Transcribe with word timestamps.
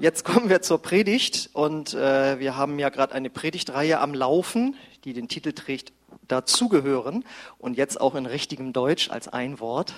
Jetzt 0.00 0.24
kommen 0.24 0.50
wir 0.50 0.60
zur 0.60 0.82
Predigt 0.82 1.50
und 1.54 1.94
äh, 1.94 2.38
wir 2.38 2.56
haben 2.56 2.78
ja 2.78 2.90
gerade 2.90 3.14
eine 3.14 3.30
Predigtreihe 3.30 3.98
am 3.98 4.12
Laufen, 4.12 4.76
die 5.04 5.14
den 5.14 5.28
Titel 5.28 5.52
trägt 5.52 5.92
Dazugehören 6.28 7.24
und 7.58 7.78
jetzt 7.78 7.98
auch 8.00 8.14
in 8.14 8.26
richtigem 8.26 8.74
Deutsch 8.74 9.10
als 9.10 9.28
ein 9.28 9.58
Wort. 9.58 9.94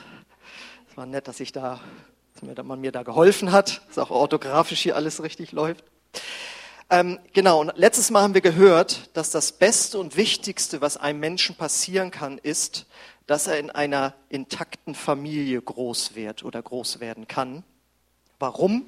Es 0.89 0.97
war 0.97 1.07
nett, 1.07 1.27
dass 1.27 1.41
ich 1.41 1.51
da, 1.51 1.81
dass 2.43 2.65
man 2.65 2.81
mir 2.81 2.93
da 2.93 3.03
geholfen 3.03 3.51
hat, 3.51 3.83
dass 3.89 3.99
auch 3.99 4.11
orthografisch 4.11 4.81
hier 4.81 4.95
alles 4.95 5.23
richtig 5.23 5.51
läuft. 5.51 5.85
Ähm, 6.91 7.19
genau, 7.33 7.61
und 7.61 7.73
letztes 7.77 8.11
Mal 8.11 8.23
haben 8.23 8.35
wir 8.35 8.41
gehört, 8.41 9.11
dass 9.17 9.31
das 9.31 9.53
Beste 9.53 9.99
und 9.99 10.17
Wichtigste, 10.17 10.81
was 10.81 10.97
einem 10.97 11.19
Menschen 11.19 11.57
passieren 11.57 12.13
kann, 12.13 12.39
ist, 12.39 12.87
dass 13.27 13.49
er 13.49 13.59
in 13.59 13.71
einer 13.71 14.15
intakten 14.29 14.95
Familie 14.95 15.61
groß 15.61 16.15
wird 16.15 16.45
oder 16.45 16.63
groß 16.63 17.01
werden 17.01 17.27
kann. 17.27 17.65
Warum? 18.39 18.87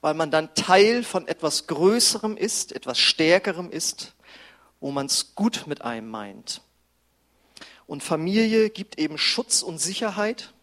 Weil 0.00 0.14
man 0.14 0.30
dann 0.30 0.54
Teil 0.54 1.02
von 1.02 1.28
etwas 1.28 1.66
Größerem 1.66 2.36
ist, 2.36 2.72
etwas 2.72 2.98
Stärkerem 2.98 3.70
ist, 3.70 4.14
wo 4.80 4.90
man 4.90 5.06
es 5.06 5.34
gut 5.34 5.64
mit 5.66 5.82
einem 5.82 6.08
meint. 6.08 6.62
Und 7.86 8.02
Familie 8.02 8.70
gibt 8.70 8.98
eben 8.98 9.18
Schutz 9.18 9.62
und 9.62 9.78
Sicherheit 9.78 10.54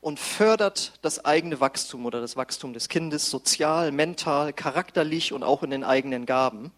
und 0.00 0.20
fördert 0.20 0.92
das 1.02 1.24
eigene 1.24 1.58
Wachstum 1.58 2.06
oder 2.06 2.20
das 2.20 2.36
Wachstum 2.36 2.72
des 2.74 2.88
Kindes 2.88 3.28
sozial, 3.28 3.90
mental, 3.90 4.52
charakterlich 4.52 5.32
und 5.32 5.42
auch 5.42 5.64
in 5.64 5.70
den 5.70 5.82
eigenen 5.82 6.26
Gaben. 6.26 6.70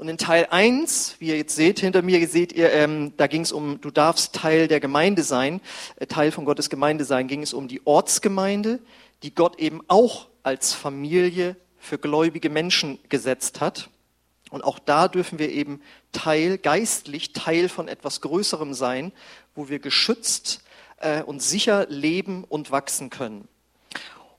Und 0.00 0.08
in 0.08 0.16
Teil 0.16 0.46
1, 0.48 1.16
wie 1.18 1.26
ihr 1.26 1.36
jetzt 1.36 1.54
seht, 1.54 1.80
hinter 1.80 2.00
mir 2.00 2.26
seht 2.26 2.54
ihr, 2.54 2.72
ähm, 2.72 3.12
da 3.18 3.26
ging 3.26 3.42
es 3.42 3.52
um, 3.52 3.82
du 3.82 3.90
darfst 3.90 4.34
Teil 4.34 4.66
der 4.66 4.80
Gemeinde 4.80 5.22
sein, 5.22 5.60
äh, 5.96 6.06
Teil 6.06 6.32
von 6.32 6.46
Gottes 6.46 6.70
Gemeinde 6.70 7.04
sein, 7.04 7.28
ging 7.28 7.42
es 7.42 7.52
um 7.52 7.68
die 7.68 7.86
Ortsgemeinde, 7.86 8.78
die 9.22 9.34
Gott 9.34 9.58
eben 9.58 9.82
auch 9.88 10.29
als 10.42 10.72
Familie 10.72 11.56
für 11.78 11.98
gläubige 11.98 12.50
Menschen 12.50 12.98
gesetzt 13.08 13.60
hat. 13.60 13.88
Und 14.50 14.64
auch 14.64 14.78
da 14.78 15.08
dürfen 15.08 15.38
wir 15.38 15.50
eben 15.50 15.80
Teil, 16.12 16.58
geistlich 16.58 17.32
Teil 17.32 17.68
von 17.68 17.88
etwas 17.88 18.20
Größerem 18.20 18.74
sein, 18.74 19.12
wo 19.54 19.68
wir 19.68 19.78
geschützt 19.78 20.62
äh, 20.98 21.22
und 21.22 21.40
sicher 21.42 21.86
leben 21.88 22.44
und 22.44 22.70
wachsen 22.70 23.10
können. 23.10 23.48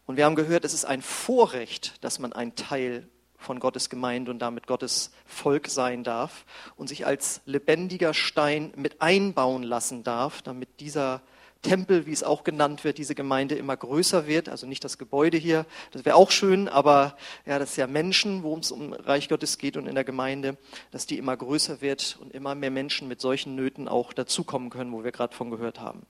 Und 0.06 0.18
wir 0.18 0.26
haben 0.26 0.36
gehört, 0.36 0.66
es 0.66 0.74
ist 0.74 0.86
ein 0.86 1.02
Vorrecht, 1.02 2.04
dass 2.04 2.20
man 2.20 2.34
ein 2.34 2.56
Teil 2.56 3.08
von 3.38 3.60
Gottes 3.60 3.90
Gemeinde 3.90 4.32
und 4.32 4.40
damit 4.40 4.68
Gottes 4.68 5.12
Volk 5.26 5.68
sein 5.68 6.04
darf 6.04 6.46
und 6.76 6.88
sich 6.88 7.06
als 7.06 7.42
lebendiger 7.46 8.14
Stein 8.14 8.72
mit 8.76 9.02
einbauen 9.02 9.64
lassen 9.64 10.04
darf, 10.04 10.42
damit 10.42 10.80
dieser 10.80 11.22
Tempel, 11.62 12.06
wie 12.06 12.12
es 12.12 12.24
auch 12.24 12.44
genannt 12.44 12.84
wird, 12.84 12.98
diese 12.98 13.16
Gemeinde 13.16 13.56
immer 13.56 13.78
größer 13.78 14.28
wird. 14.28 14.50
Also 14.50 14.66
nicht 14.68 14.84
das 14.84 14.98
Gebäude 14.98 15.38
hier, 15.38 15.66
das 15.92 16.06
wäre 16.06 16.16
auch 16.16 16.32
schön, 16.32 16.68
aber 16.68 17.16
ja, 17.46 17.60
das 17.60 17.72
ist 17.72 17.78
ja 17.78 17.88
Menschen, 17.88 18.44
worum 18.44 18.60
es 18.60 18.72
um 18.72 18.94
Reich 18.94 19.30
Gottes 19.30 19.58
geht 19.58 19.78
und 19.78 19.88
in 19.88 19.96
der 19.96 20.04
Gemeinde, 20.04 20.58
dass 20.92 21.06
die 21.06 21.18
immer 21.18 21.38
größer 21.38 21.82
wird 21.82 22.18
und 22.22 22.34
immer 22.34 22.56
mehr 22.56 22.72
Menschen 22.72 23.08
mit 23.08 23.22
solchen 23.22 23.56
Nöten 23.56 23.88
auch 23.88 24.14
dazukommen 24.14 24.70
können, 24.70 24.92
wo 24.92 25.04
wir 25.04 25.12
gerade 25.12 25.36
von 25.36 25.52
gehört 25.52 25.80
haben. 25.80 26.06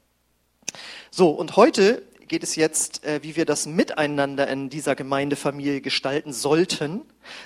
So, 1.10 1.30
und 1.30 1.58
heute 1.58 2.04
geht 2.28 2.44
es 2.44 2.56
jetzt, 2.56 3.04
äh, 3.04 3.20
wie 3.24 3.36
wir 3.36 3.46
das 3.46 3.66
Miteinander 3.66 4.48
in 4.48 4.70
dieser 4.70 4.96
Gemeindefamilie 4.96 5.82
gestalten 5.82 6.32
sollten, 6.32 7.02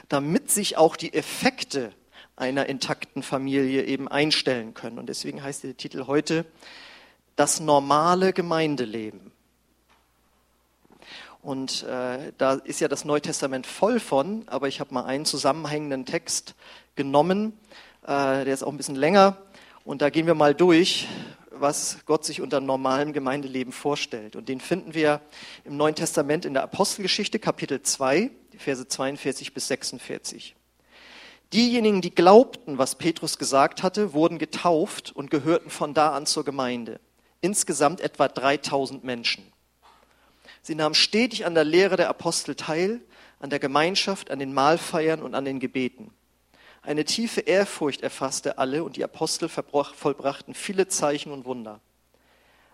damit 0.09 0.51
sich 0.51 0.77
auch 0.77 0.95
die 0.95 1.13
Effekte 1.13 1.91
einer 2.35 2.67
intakten 2.67 3.23
Familie 3.23 3.85
eben 3.85 4.07
einstellen 4.07 4.73
können. 4.75 4.99
Und 4.99 5.07
deswegen 5.07 5.41
heißt 5.41 5.63
der 5.63 5.77
Titel 5.77 6.05
heute 6.05 6.45
das 7.35 7.59
normale 7.59 8.33
Gemeindeleben. 8.33 9.31
Und 11.41 11.83
äh, 11.83 12.31
da 12.37 12.53
ist 12.53 12.79
ja 12.79 12.87
das 12.87 13.05
Neue 13.05 13.21
Testament 13.21 13.67
voll 13.67 13.99
von, 13.99 14.43
aber 14.47 14.67
ich 14.67 14.79
habe 14.79 14.93
mal 14.93 15.05
einen 15.05 15.25
zusammenhängenden 15.25 16.05
Text 16.05 16.55
genommen, 16.95 17.53
äh, 18.01 18.45
der 18.45 18.47
ist 18.47 18.63
auch 18.63 18.71
ein 18.71 18.77
bisschen 18.77 18.95
länger. 18.95 19.37
Und 19.83 20.01
da 20.01 20.09
gehen 20.09 20.25
wir 20.25 20.33
mal 20.33 20.55
durch, 20.55 21.07
was 21.51 21.99
Gott 22.05 22.25
sich 22.25 22.41
unter 22.41 22.59
normalem 22.61 23.13
Gemeindeleben 23.13 23.71
vorstellt. 23.71 24.35
Und 24.35 24.49
den 24.49 24.59
finden 24.59 24.95
wir 24.95 25.21
im 25.63 25.77
Neuen 25.77 25.93
Testament 25.93 26.45
in 26.45 26.53
der 26.53 26.63
Apostelgeschichte, 26.63 27.37
Kapitel 27.37 27.81
2, 27.81 28.31
die 28.53 28.57
Verse 28.57 28.87
42 28.87 29.53
bis 29.53 29.67
46. 29.67 30.55
Diejenigen, 31.53 32.01
die 32.01 32.13
glaubten, 32.13 32.79
was 32.79 32.95
Petrus 32.95 33.37
gesagt 33.37 33.83
hatte, 33.83 34.13
wurden 34.13 34.39
getauft 34.39 35.15
und 35.15 35.29
gehörten 35.29 35.69
von 35.69 35.93
da 35.93 36.13
an 36.13 36.25
zur 36.25 36.43
Gemeinde. 36.43 36.99
Insgesamt 37.45 38.01
etwa 38.01 38.27
3000 38.27 39.03
Menschen. 39.03 39.43
Sie 40.63 40.73
nahmen 40.73 40.95
stetig 40.95 41.45
an 41.45 41.53
der 41.53 41.63
Lehre 41.63 41.95
der 41.95 42.09
Apostel 42.09 42.55
teil, 42.55 43.01
an 43.39 43.51
der 43.51 43.59
Gemeinschaft, 43.59 44.31
an 44.31 44.39
den 44.39 44.51
Mahlfeiern 44.51 45.21
und 45.21 45.35
an 45.35 45.45
den 45.45 45.59
Gebeten. 45.59 46.09
Eine 46.81 47.05
tiefe 47.05 47.41
Ehrfurcht 47.41 48.01
erfasste 48.01 48.57
alle 48.57 48.83
und 48.83 48.95
die 48.95 49.03
Apostel 49.03 49.47
vollbrachten 49.47 50.55
viele 50.55 50.87
Zeichen 50.87 51.31
und 51.31 51.45
Wunder. 51.45 51.81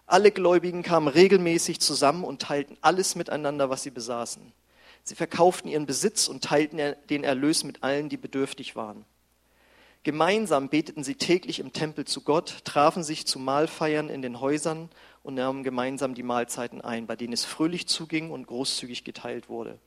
Alle 0.06 0.31
Gläubigen 0.31 0.84
kamen 0.84 1.10
regelmäßig 1.10 1.81
zusammen 1.81 2.24
und 2.24 2.42
teilten 2.42 2.78
alles 2.80 3.16
miteinander, 3.16 3.70
was 3.70 3.84
sie 3.84 3.92
besaßen. 3.92 4.54
Sie 5.04 5.16
verkauften 5.16 5.70
ihren 5.70 5.86
Besitz 5.86 6.30
und 6.30 6.46
teilten 6.46 6.96
den 7.10 7.26
Erlös 7.26 7.66
mit 7.66 7.84
allen, 7.84 8.08
die 8.08 8.16
bedürftig 8.16 8.78
waren. 8.78 9.04
Gemeinsam 10.03 10.69
beteten 10.69 11.03
sie 11.03 11.16
täglich 11.16 11.59
im 11.59 11.73
Tempel 11.73 12.06
zu 12.06 12.22
Gott, 12.22 12.66
trafen 12.66 13.03
sich 13.03 13.28
zu 13.28 13.38
Mahlfeiern 13.38 14.09
in 14.09 14.23
den 14.23 14.39
Häusern 14.39 14.89
und 15.22 15.35
nahmen 15.35 15.63
gemeinsam 15.63 16.16
die 16.16 16.23
Mahlzeiten 16.23 16.81
ein, 16.81 17.06
bei 17.06 17.16
denen 17.16 17.34
es 17.34 17.45
fröhlich 17.45 17.88
zuging 17.88 18.31
und 18.31 18.47
großzügig 18.47 19.03
geteilt 19.03 19.47
wurde. 19.47 19.78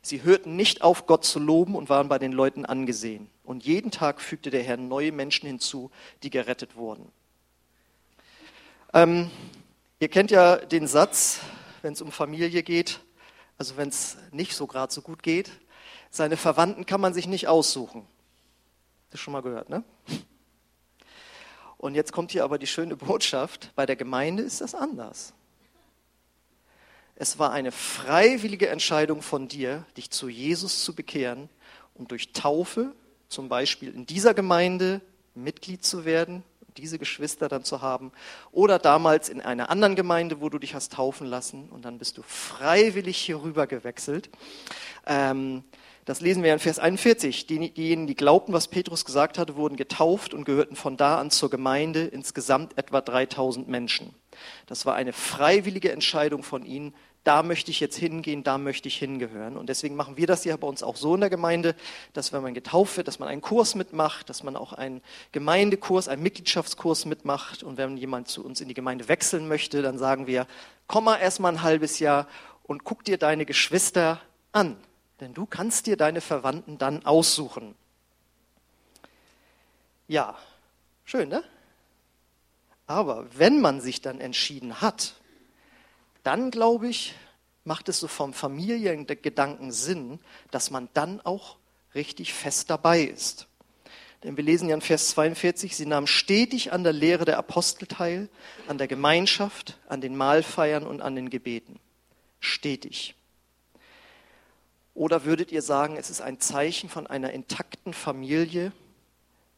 Sie 0.00 0.22
hörten 0.22 0.56
nicht 0.56 0.80
auf, 0.80 1.06
Gott 1.06 1.26
zu 1.26 1.38
loben 1.38 1.74
und 1.74 1.90
waren 1.90 2.08
bei 2.08 2.18
den 2.18 2.32
Leuten 2.32 2.64
angesehen. 2.64 3.28
Und 3.44 3.64
jeden 3.64 3.90
Tag 3.90 4.22
fügte 4.22 4.48
der 4.48 4.62
Herr 4.62 4.78
neue 4.78 5.12
Menschen 5.12 5.46
hinzu, 5.46 5.90
die 6.22 6.30
gerettet 6.30 6.74
wurden. 6.74 7.12
Ähm, 8.94 9.30
ihr 9.98 10.08
kennt 10.08 10.30
ja 10.30 10.56
den 10.56 10.86
Satz, 10.86 11.40
wenn 11.82 11.92
es 11.92 12.00
um 12.00 12.12
Familie 12.12 12.62
geht, 12.62 13.00
also 13.58 13.76
wenn 13.76 13.90
es 13.90 14.16
nicht 14.32 14.54
so 14.54 14.66
gerade 14.66 14.90
so 14.90 15.02
gut 15.02 15.22
geht, 15.22 15.50
seine 16.08 16.38
Verwandten 16.38 16.86
kann 16.86 17.02
man 17.02 17.12
sich 17.12 17.28
nicht 17.28 17.46
aussuchen. 17.46 18.06
Das 19.10 19.20
schon 19.20 19.32
mal 19.32 19.42
gehört, 19.42 19.68
ne? 19.68 19.84
Und 21.76 21.94
jetzt 21.94 22.12
kommt 22.12 22.30
hier 22.30 22.44
aber 22.44 22.58
die 22.58 22.66
schöne 22.66 22.94
Botschaft, 22.94 23.72
bei 23.74 23.86
der 23.86 23.96
Gemeinde 23.96 24.42
ist 24.42 24.60
das 24.60 24.74
anders. 24.74 25.32
Es 27.16 27.38
war 27.38 27.52
eine 27.52 27.72
freiwillige 27.72 28.68
Entscheidung 28.68 29.22
von 29.22 29.48
dir, 29.48 29.84
dich 29.96 30.10
zu 30.10 30.28
Jesus 30.28 30.84
zu 30.84 30.94
bekehren 30.94 31.48
und 31.94 32.10
durch 32.10 32.32
Taufe, 32.32 32.94
zum 33.28 33.48
Beispiel 33.48 33.94
in 33.94 34.06
dieser 34.06 34.34
Gemeinde, 34.34 35.00
Mitglied 35.34 35.84
zu 35.84 36.04
werden, 36.04 36.42
diese 36.76 36.98
Geschwister 36.98 37.48
dann 37.48 37.64
zu 37.64 37.80
haben, 37.80 38.12
oder 38.52 38.78
damals 38.78 39.28
in 39.28 39.40
einer 39.40 39.70
anderen 39.70 39.96
Gemeinde, 39.96 40.40
wo 40.40 40.48
du 40.48 40.58
dich 40.58 40.74
hast 40.74 40.92
taufen 40.92 41.26
lassen 41.26 41.68
und 41.70 41.84
dann 41.84 41.98
bist 41.98 42.18
du 42.18 42.22
freiwillig 42.22 43.16
hier 43.16 43.42
rüber 43.42 43.66
gewechselt. 43.66 44.30
Ähm, 45.06 45.64
das 46.10 46.20
lesen 46.20 46.42
wir 46.42 46.52
in 46.52 46.58
Vers 46.58 46.80
41. 46.80 47.46
Diejenigen, 47.46 48.08
die 48.08 48.16
glaubten, 48.16 48.52
was 48.52 48.66
Petrus 48.66 49.04
gesagt 49.04 49.38
hatte, 49.38 49.54
wurden 49.54 49.76
getauft 49.76 50.34
und 50.34 50.44
gehörten 50.44 50.74
von 50.74 50.96
da 50.96 51.20
an 51.20 51.30
zur 51.30 51.50
Gemeinde, 51.50 52.02
insgesamt 52.02 52.76
etwa 52.76 53.00
3000 53.00 53.68
Menschen. 53.68 54.12
Das 54.66 54.84
war 54.86 54.96
eine 54.96 55.12
freiwillige 55.12 55.92
Entscheidung 55.92 56.42
von 56.42 56.66
ihnen, 56.66 56.94
da 57.22 57.44
möchte 57.44 57.70
ich 57.70 57.78
jetzt 57.78 57.96
hingehen, 57.96 58.42
da 58.42 58.58
möchte 58.58 58.88
ich 58.88 58.96
hingehören. 58.96 59.56
Und 59.56 59.68
deswegen 59.68 59.94
machen 59.94 60.16
wir 60.16 60.26
das 60.26 60.44
ja 60.44 60.56
bei 60.56 60.66
uns 60.66 60.82
auch 60.82 60.96
so 60.96 61.14
in 61.14 61.20
der 61.20 61.30
Gemeinde, 61.30 61.76
dass 62.12 62.32
wenn 62.32 62.42
man 62.42 62.54
getauft 62.54 62.96
wird, 62.96 63.06
dass 63.06 63.20
man 63.20 63.28
einen 63.28 63.40
Kurs 63.40 63.76
mitmacht, 63.76 64.28
dass 64.28 64.42
man 64.42 64.56
auch 64.56 64.72
einen 64.72 65.02
Gemeindekurs, 65.30 66.08
einen 66.08 66.24
Mitgliedschaftskurs 66.24 67.04
mitmacht. 67.04 67.62
Und 67.62 67.76
wenn 67.76 67.96
jemand 67.96 68.26
zu 68.26 68.44
uns 68.44 68.60
in 68.60 68.66
die 68.66 68.74
Gemeinde 68.74 69.06
wechseln 69.06 69.46
möchte, 69.46 69.80
dann 69.80 69.96
sagen 69.96 70.26
wir, 70.26 70.48
komm 70.88 71.04
mal 71.04 71.18
erstmal 71.18 71.52
ein 71.52 71.62
halbes 71.62 72.00
Jahr 72.00 72.26
und 72.64 72.82
guck 72.82 73.04
dir 73.04 73.16
deine 73.16 73.46
Geschwister 73.46 74.20
an. 74.50 74.76
Denn 75.20 75.34
du 75.34 75.46
kannst 75.46 75.86
dir 75.86 75.96
deine 75.96 76.20
Verwandten 76.20 76.78
dann 76.78 77.04
aussuchen. 77.04 77.74
Ja, 80.08 80.36
schön, 81.04 81.28
ne? 81.28 81.44
Aber 82.86 83.26
wenn 83.36 83.60
man 83.60 83.80
sich 83.80 84.00
dann 84.00 84.20
entschieden 84.20 84.80
hat, 84.80 85.14
dann 86.24 86.50
glaube 86.50 86.88
ich, 86.88 87.14
macht 87.64 87.88
es 87.88 88.00
so 88.00 88.08
vom 88.08 88.32
Familiengedanken 88.32 89.70
Sinn, 89.70 90.18
dass 90.50 90.70
man 90.70 90.88
dann 90.94 91.20
auch 91.20 91.56
richtig 91.94 92.34
fest 92.34 92.70
dabei 92.70 93.02
ist. 93.02 93.46
Denn 94.24 94.36
wir 94.36 94.44
lesen 94.44 94.68
ja 94.68 94.74
in 94.74 94.80
Vers 94.80 95.10
42, 95.10 95.76
sie 95.76 95.86
nahmen 95.86 96.06
stetig 96.06 96.72
an 96.72 96.82
der 96.82 96.92
Lehre 96.92 97.24
der 97.24 97.38
Apostel 97.38 97.86
teil, 97.86 98.28
an 98.68 98.76
der 98.76 98.88
Gemeinschaft, 98.88 99.78
an 99.88 100.00
den 100.00 100.16
Mahlfeiern 100.16 100.86
und 100.86 101.00
an 101.00 101.14
den 101.14 101.30
Gebeten. 101.30 101.78
Stetig. 102.38 103.14
Oder 104.94 105.24
würdet 105.24 105.52
ihr 105.52 105.62
sagen, 105.62 105.96
es 105.96 106.10
ist 106.10 106.20
ein 106.20 106.40
Zeichen 106.40 106.88
von 106.88 107.06
einer 107.06 107.32
intakten 107.32 107.94
Familie, 107.94 108.72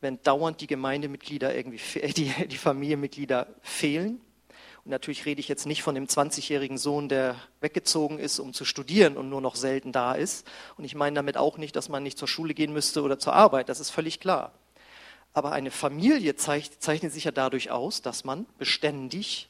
wenn 0.01 0.23
dauernd 0.23 0.61
die 0.61 0.67
Gemeindemitglieder 0.67 1.55
irgendwie, 1.55 1.81
die, 2.17 2.33
die 2.49 2.57
Familienmitglieder 2.57 3.47
fehlen? 3.63 4.21
Und 4.85 4.91
natürlich 4.91 5.25
rede 5.27 5.41
ich 5.41 5.49
jetzt 5.49 5.65
nicht 5.65 5.83
von 5.83 5.95
dem 5.95 6.07
20-jährigen 6.07 6.77
Sohn, 6.77 7.09
der 7.09 7.37
weggezogen 7.61 8.19
ist, 8.19 8.41
um 8.41 8.53
zu 8.53 8.65
studieren 8.65 9.17
und 9.17 9.29
nur 9.29 9.41
noch 9.41 9.55
selten 9.55 9.93
da 9.93 10.15
ist. 10.15 10.47
Und 10.77 10.85
ich 10.85 10.97
meine 10.97 11.15
damit 11.15 11.37
auch 11.37 11.57
nicht, 11.57 11.77
dass 11.77 11.89
man 11.89 12.03
nicht 12.03 12.19
zur 12.19 12.27
Schule 12.27 12.53
gehen 12.53 12.73
müsste 12.73 13.03
oder 13.03 13.19
zur 13.19 13.33
Arbeit, 13.33 13.69
das 13.69 13.79
ist 13.79 13.91
völlig 13.91 14.19
klar. 14.19 14.53
Aber 15.35 15.53
eine 15.53 15.71
Familie 15.71 16.37
zeichnet 16.37 17.13
sich 17.13 17.25
ja 17.25 17.31
dadurch 17.31 17.71
aus, 17.71 18.03
dass 18.03 18.25
man 18.25 18.45
beständig 18.59 19.49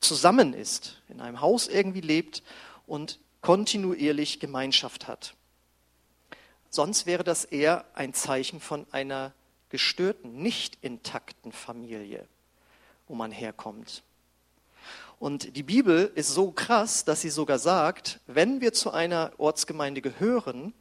zusammen 0.00 0.54
ist, 0.54 1.02
in 1.08 1.20
einem 1.20 1.40
Haus 1.40 1.66
irgendwie 1.66 2.00
lebt 2.00 2.42
und 2.86 3.18
kontinuierlich 3.48 4.40
Gemeinschaft 4.40 5.08
hat. 5.08 5.32
Sonst 6.68 7.06
wäre 7.06 7.24
das 7.24 7.46
eher 7.46 7.86
ein 7.94 8.12
Zeichen 8.12 8.60
von 8.60 8.86
einer 8.90 9.32
gestörten, 9.70 10.42
nicht 10.42 10.76
intakten 10.82 11.52
Familie, 11.52 12.28
wo 13.06 13.14
man 13.14 13.32
herkommt. 13.32 14.02
Und 15.18 15.56
die 15.56 15.62
Bibel 15.62 16.12
ist 16.14 16.28
so 16.28 16.50
krass, 16.50 17.06
dass 17.06 17.22
sie 17.22 17.30
sogar 17.30 17.58
sagt, 17.58 18.20
wenn 18.26 18.60
wir 18.60 18.74
zu 18.74 18.90
einer 18.90 19.32
Ortsgemeinde 19.38 20.02
gehören, 20.02 20.74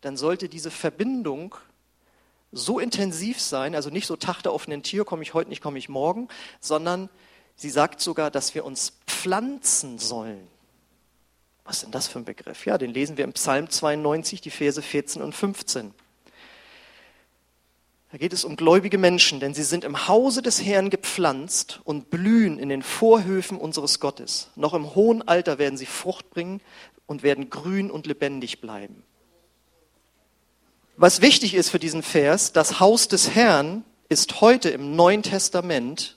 dann 0.00 0.16
sollte 0.16 0.48
diese 0.48 0.70
Verbindung 0.70 1.54
so 2.50 2.78
intensiv 2.78 3.42
sein, 3.42 3.74
also 3.74 3.90
nicht 3.90 4.06
so 4.06 4.16
Tag 4.16 4.40
der 4.40 4.54
offenen 4.54 4.82
Tür, 4.82 5.04
komme 5.04 5.22
ich 5.22 5.34
heute 5.34 5.50
nicht, 5.50 5.60
komme 5.60 5.78
ich 5.78 5.90
morgen, 5.90 6.28
sondern 6.60 7.10
sie 7.56 7.68
sagt 7.68 8.00
sogar, 8.00 8.30
dass 8.30 8.54
wir 8.54 8.64
uns 8.64 8.94
pflanzen 9.06 9.98
sollen. 9.98 10.55
Was 11.66 11.78
ist 11.78 11.82
denn 11.82 11.90
das 11.90 12.06
für 12.06 12.20
ein 12.20 12.24
Begriff? 12.24 12.64
Ja, 12.64 12.78
den 12.78 12.94
lesen 12.94 13.16
wir 13.16 13.24
im 13.24 13.32
Psalm 13.32 13.68
92, 13.68 14.40
die 14.40 14.50
Verse 14.50 14.80
14 14.80 15.20
und 15.20 15.34
15. 15.34 15.92
Da 18.12 18.18
geht 18.18 18.32
es 18.32 18.44
um 18.44 18.54
gläubige 18.54 18.98
Menschen, 18.98 19.40
denn 19.40 19.52
sie 19.52 19.64
sind 19.64 19.82
im 19.82 20.06
Hause 20.06 20.42
des 20.42 20.64
Herrn 20.64 20.90
gepflanzt 20.90 21.80
und 21.82 22.08
blühen 22.08 22.58
in 22.58 22.68
den 22.68 22.82
Vorhöfen 22.82 23.58
unseres 23.58 23.98
Gottes. 23.98 24.48
Noch 24.54 24.74
im 24.74 24.94
hohen 24.94 25.26
Alter 25.26 25.58
werden 25.58 25.76
sie 25.76 25.86
Frucht 25.86 26.30
bringen 26.30 26.60
und 27.06 27.24
werden 27.24 27.50
grün 27.50 27.90
und 27.90 28.06
lebendig 28.06 28.60
bleiben. 28.60 29.02
Was 30.96 31.20
wichtig 31.20 31.54
ist 31.54 31.68
für 31.68 31.80
diesen 31.80 32.02
Vers, 32.02 32.52
das 32.52 32.78
Haus 32.78 33.08
des 33.08 33.34
Herrn 33.34 33.84
ist 34.08 34.40
heute 34.40 34.70
im 34.70 34.94
Neuen 34.94 35.22
Testament 35.24 36.16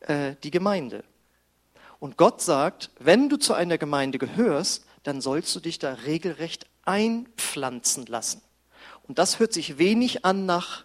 äh, 0.00 0.34
die 0.42 0.50
Gemeinde. 0.50 1.04
Und 2.00 2.16
Gott 2.16 2.40
sagt, 2.40 2.90
wenn 2.98 3.28
du 3.28 3.36
zu 3.36 3.54
einer 3.54 3.78
Gemeinde 3.78 4.18
gehörst, 4.18 4.84
dann 5.02 5.20
sollst 5.20 5.54
du 5.56 5.60
dich 5.60 5.78
da 5.78 5.94
regelrecht 5.94 6.66
einpflanzen 6.84 8.06
lassen. 8.06 8.42
Und 9.06 9.18
das 9.18 9.38
hört 9.38 9.52
sich 9.52 9.78
wenig 9.78 10.24
an 10.24 10.46
nach, 10.46 10.84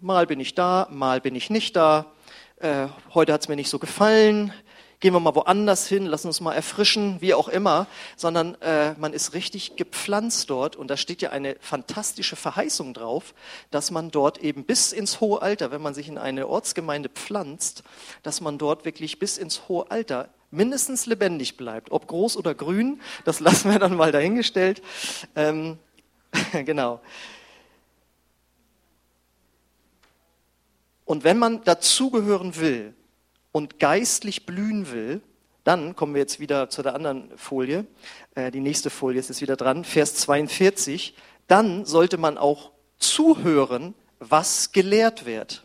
mal 0.00 0.26
bin 0.26 0.40
ich 0.40 0.54
da, 0.54 0.88
mal 0.90 1.20
bin 1.20 1.34
ich 1.34 1.50
nicht 1.50 1.76
da, 1.76 2.12
äh, 2.56 2.88
heute 3.14 3.32
hat 3.32 3.42
es 3.42 3.48
mir 3.48 3.56
nicht 3.56 3.70
so 3.70 3.78
gefallen, 3.78 4.52
gehen 5.04 5.12
wir 5.12 5.20
mal 5.20 5.34
woanders 5.34 5.86
hin, 5.86 6.06
lassen 6.06 6.28
uns 6.28 6.40
mal 6.40 6.54
erfrischen, 6.54 7.20
wie 7.20 7.34
auch 7.34 7.48
immer, 7.48 7.86
sondern 8.16 8.54
äh, 8.62 8.94
man 8.94 9.12
ist 9.12 9.34
richtig 9.34 9.76
gepflanzt 9.76 10.48
dort 10.48 10.76
und 10.76 10.88
da 10.88 10.96
steht 10.96 11.20
ja 11.20 11.28
eine 11.28 11.56
fantastische 11.60 12.36
Verheißung 12.36 12.94
drauf, 12.94 13.34
dass 13.70 13.90
man 13.90 14.10
dort 14.10 14.38
eben 14.38 14.64
bis 14.64 14.92
ins 14.92 15.20
hohe 15.20 15.42
Alter, 15.42 15.70
wenn 15.70 15.82
man 15.82 15.92
sich 15.92 16.08
in 16.08 16.16
eine 16.16 16.48
Ortsgemeinde 16.48 17.10
pflanzt, 17.10 17.82
dass 18.22 18.40
man 18.40 18.56
dort 18.56 18.86
wirklich 18.86 19.18
bis 19.18 19.36
ins 19.36 19.68
hohe 19.68 19.90
Alter 19.90 20.30
mindestens 20.50 21.04
lebendig 21.04 21.58
bleibt. 21.58 21.92
Ob 21.92 22.06
groß 22.06 22.38
oder 22.38 22.54
grün, 22.54 22.98
das 23.26 23.40
lassen 23.40 23.70
wir 23.70 23.78
dann 23.78 23.96
mal 23.96 24.10
dahingestellt. 24.10 24.80
Ähm, 25.36 25.76
genau. 26.64 27.02
Und 31.04 31.24
wenn 31.24 31.36
man 31.36 31.62
dazugehören 31.62 32.56
will, 32.56 32.94
und 33.54 33.78
geistlich 33.78 34.46
blühen 34.46 34.90
will, 34.90 35.20
dann 35.62 35.94
kommen 35.94 36.12
wir 36.12 36.20
jetzt 36.20 36.40
wieder 36.40 36.70
zu 36.70 36.82
der 36.82 36.96
anderen 36.96 37.30
Folie. 37.38 37.86
Äh, 38.34 38.50
die 38.50 38.58
nächste 38.58 38.90
Folie 38.90 39.20
ist 39.20 39.28
jetzt 39.28 39.42
wieder 39.42 39.54
dran, 39.54 39.84
Vers 39.84 40.16
42. 40.16 41.14
Dann 41.46 41.84
sollte 41.84 42.18
man 42.18 42.36
auch 42.36 42.72
zuhören, 42.98 43.94
was 44.18 44.72
gelehrt 44.72 45.24
wird. 45.24 45.64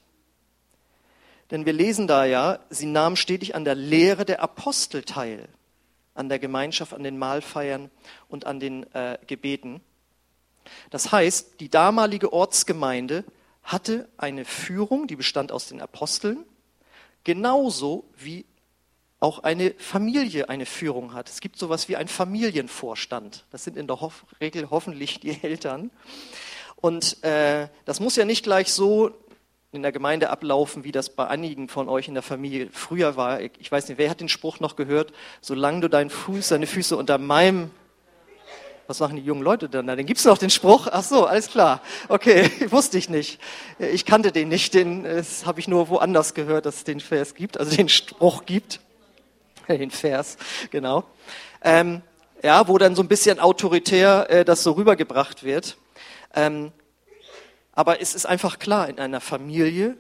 Denn 1.50 1.66
wir 1.66 1.74
lesen 1.74 2.06
da 2.06 2.26
ja, 2.26 2.60
sie 2.70 2.86
nahmen 2.86 3.16
stetig 3.16 3.56
an 3.56 3.66
der 3.66 3.74
Lehre 3.74 4.24
der 4.24 4.44
Apostel 4.44 5.02
teil, 5.02 5.50
an 6.14 6.30
der 6.30 6.38
Gemeinschaft, 6.38 6.94
an 6.94 7.02
den 7.02 7.18
Mahlfeiern 7.18 7.90
und 8.28 8.46
an 8.46 8.60
den 8.60 8.84
äh, 8.94 9.18
Gebeten. 9.26 9.82
Das 10.92 11.12
heißt, 11.12 11.60
die 11.60 11.70
damalige 11.70 12.32
Ortsgemeinde 12.34 13.24
hatte 13.64 14.08
eine 14.16 14.46
Führung, 14.46 15.08
die 15.08 15.16
bestand 15.16 15.52
aus 15.52 15.70
den 15.70 15.82
Aposteln, 15.82 16.46
Genauso 17.24 18.06
wie 18.18 18.46
auch 19.20 19.40
eine 19.40 19.74
Familie 19.78 20.50
eine 20.50 20.66
Führung 20.66 21.14
hat. 21.14 21.30
Es 21.30 21.42
gibt 21.42 21.58
sowas 21.58 21.90
wie 21.90 21.98
einen 21.98 22.08
Familienvorstand. 22.08 23.46
Das 23.52 23.64
sind 23.64 23.76
in 23.76 23.88
der 23.88 24.00
Hof 24.00 24.26
Regel 24.40 24.70
hoffentlich 24.70 25.20
die 25.20 25.42
Eltern. 25.44 25.92
Und 26.78 27.22
äh, 27.24 27.68
das 27.86 28.00
muss 28.00 28.16
ja 28.16 28.24
nicht 28.24 28.44
gleich 28.44 28.72
so 28.72 29.12
in 29.72 29.84
der 29.84 29.92
Gemeinde 29.92 30.30
ablaufen, 30.30 30.84
wie 30.84 30.92
das 30.92 31.10
bei 31.10 31.28
einigen 31.28 31.68
von 31.68 31.90
euch 31.90 32.08
in 32.08 32.14
der 32.14 32.24
Familie 32.24 32.70
früher 32.72 33.18
war. 33.18 33.42
Ich 33.42 33.72
weiß 33.72 33.90
nicht, 33.90 33.98
wer 33.98 34.10
hat 34.10 34.22
den 34.22 34.30
Spruch 34.30 34.60
noch 34.60 34.76
gehört? 34.76 35.12
Solange 35.42 35.82
du 35.82 35.90
deinen 35.90 36.10
Fuß, 36.10 36.50
deine 36.50 36.66
Füße 36.66 36.96
unter 36.98 37.18
meinem 37.18 37.70
was 38.90 39.00
machen 39.02 39.18
die 39.18 39.22
jungen 39.22 39.44
Leute 39.44 39.70
dann? 39.70 39.86
Na, 39.86 39.96
dann 39.96 40.08
gibt's 40.08 40.26
noch 40.26 40.40
den 40.40 40.50
Spruch. 40.50 40.88
Ach 40.92 41.04
so, 41.04 41.28
alles 41.28 41.48
klar. 41.48 41.84
Okay, 42.08 42.50
wusste 42.72 42.98
ich 42.98 43.08
nicht. 43.08 43.40
Ich 43.78 44.04
kannte 44.04 44.32
den 44.32 44.50
nicht. 44.50 44.74
Den 44.74 45.06
habe 45.46 45.60
ich 45.60 45.68
nur 45.68 45.90
woanders 45.90 46.34
gehört, 46.34 46.66
dass 46.66 46.78
es 46.78 46.84
den 46.86 47.00
Vers 47.00 47.36
gibt, 47.36 47.60
also 47.60 47.76
den 47.76 47.88
Spruch 47.88 48.46
gibt. 48.48 48.80
Den 49.68 49.92
Vers, 49.92 50.38
genau. 50.72 51.04
Ähm, 51.64 52.02
ja, 52.42 52.68
wo 52.68 52.80
dann 52.80 52.96
so 52.96 53.04
ein 53.04 53.08
bisschen 53.08 53.40
autoritär 53.40 54.26
äh, 54.32 54.44
das 54.44 54.64
so 54.64 54.72
rübergebracht 54.72 55.44
wird. 55.44 55.78
Ähm, 56.34 56.72
aber 57.74 58.02
es 58.02 58.16
ist 58.16 58.26
einfach 58.26 58.58
klar, 58.58 58.90
in 58.90 59.00
einer 59.00 59.22
Familie 59.22 59.96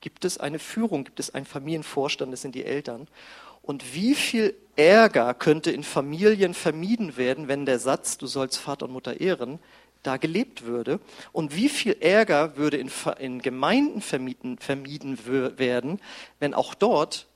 gibt 0.00 0.24
es 0.24 0.38
eine 0.38 0.58
Führung, 0.58 1.04
gibt 1.04 1.20
es 1.20 1.32
einen 1.32 1.46
Familienvorstand, 1.46 2.32
das 2.32 2.42
sind 2.42 2.56
die 2.56 2.64
Eltern. 2.64 3.06
Und 3.62 3.94
wie 3.94 4.14
viel 4.14 4.54
Ärger 4.76 5.34
könnte 5.34 5.70
in 5.70 5.84
Familien 5.84 6.54
vermieden 6.54 7.16
werden, 7.16 7.48
wenn 7.48 7.64
der 7.66 7.78
Satz, 7.78 8.18
du 8.18 8.26
sollst 8.26 8.58
Vater 8.58 8.86
und 8.86 8.92
Mutter 8.92 9.20
ehren, 9.20 9.60
da 10.02 10.16
gelebt 10.16 10.64
würde? 10.64 10.98
Und 11.32 11.54
wie 11.54 11.68
viel 11.68 11.96
Ärger 12.00 12.56
würde 12.56 12.76
in, 12.76 12.90
in 13.18 13.40
Gemeinden 13.40 14.00
vermieden, 14.00 14.58
vermieden 14.58 15.18
werden, 15.58 16.00
wenn 16.40 16.54
auch 16.54 16.74
dort 16.74 17.26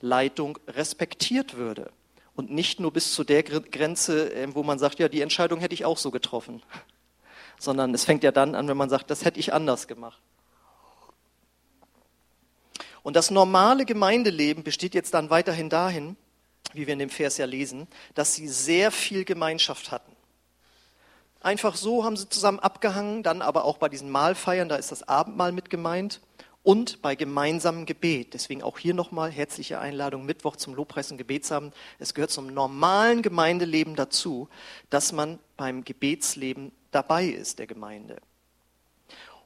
Leitung 0.00 0.58
respektiert 0.68 1.56
würde? 1.56 1.90
Und 2.34 2.50
nicht 2.50 2.78
nur 2.78 2.92
bis 2.92 3.14
zu 3.14 3.24
der 3.24 3.42
Grenze, 3.42 4.28
ähm, 4.28 4.54
wo 4.54 4.62
man 4.62 4.78
sagt, 4.78 5.00
ja, 5.00 5.08
die 5.08 5.22
Entscheidung 5.22 5.58
hätte 5.58 5.74
ich 5.74 5.84
auch 5.84 5.98
so 5.98 6.12
getroffen. 6.12 6.62
Sondern 7.58 7.92
es 7.92 8.04
fängt 8.04 8.22
ja 8.22 8.30
dann 8.30 8.54
an, 8.54 8.68
wenn 8.68 8.76
man 8.76 8.88
sagt, 8.88 9.10
das 9.10 9.24
hätte 9.24 9.40
ich 9.40 9.52
anders 9.52 9.88
gemacht. 9.88 10.20
Und 13.08 13.14
das 13.14 13.30
normale 13.30 13.86
Gemeindeleben 13.86 14.64
besteht 14.64 14.92
jetzt 14.92 15.14
dann 15.14 15.30
weiterhin 15.30 15.70
dahin, 15.70 16.14
wie 16.74 16.86
wir 16.86 16.92
in 16.92 16.98
dem 16.98 17.08
Vers 17.08 17.38
ja 17.38 17.46
lesen, 17.46 17.88
dass 18.14 18.34
sie 18.34 18.48
sehr 18.48 18.90
viel 18.90 19.24
Gemeinschaft 19.24 19.90
hatten. 19.90 20.14
Einfach 21.40 21.74
so 21.74 22.04
haben 22.04 22.18
sie 22.18 22.28
zusammen 22.28 22.58
abgehangen, 22.58 23.22
dann 23.22 23.40
aber 23.40 23.64
auch 23.64 23.78
bei 23.78 23.88
diesen 23.88 24.10
Mahlfeiern, 24.10 24.68
da 24.68 24.76
ist 24.76 24.92
das 24.92 25.08
Abendmahl 25.08 25.52
mit 25.52 25.70
gemeint 25.70 26.20
und 26.62 27.00
bei 27.00 27.14
gemeinsamem 27.14 27.86
Gebet. 27.86 28.34
Deswegen 28.34 28.62
auch 28.62 28.78
hier 28.78 28.92
nochmal 28.92 29.30
herzliche 29.30 29.78
Einladung 29.78 30.26
Mittwoch 30.26 30.56
zum 30.56 30.74
Lobpreis 30.74 31.10
und 31.10 31.16
Gebetsabend. 31.16 31.74
Es 31.98 32.12
gehört 32.12 32.30
zum 32.30 32.48
normalen 32.48 33.22
Gemeindeleben 33.22 33.96
dazu, 33.96 34.50
dass 34.90 35.12
man 35.12 35.38
beim 35.56 35.82
Gebetsleben 35.82 36.72
dabei 36.90 37.24
ist 37.24 37.58
der 37.58 37.68
Gemeinde. 37.68 38.18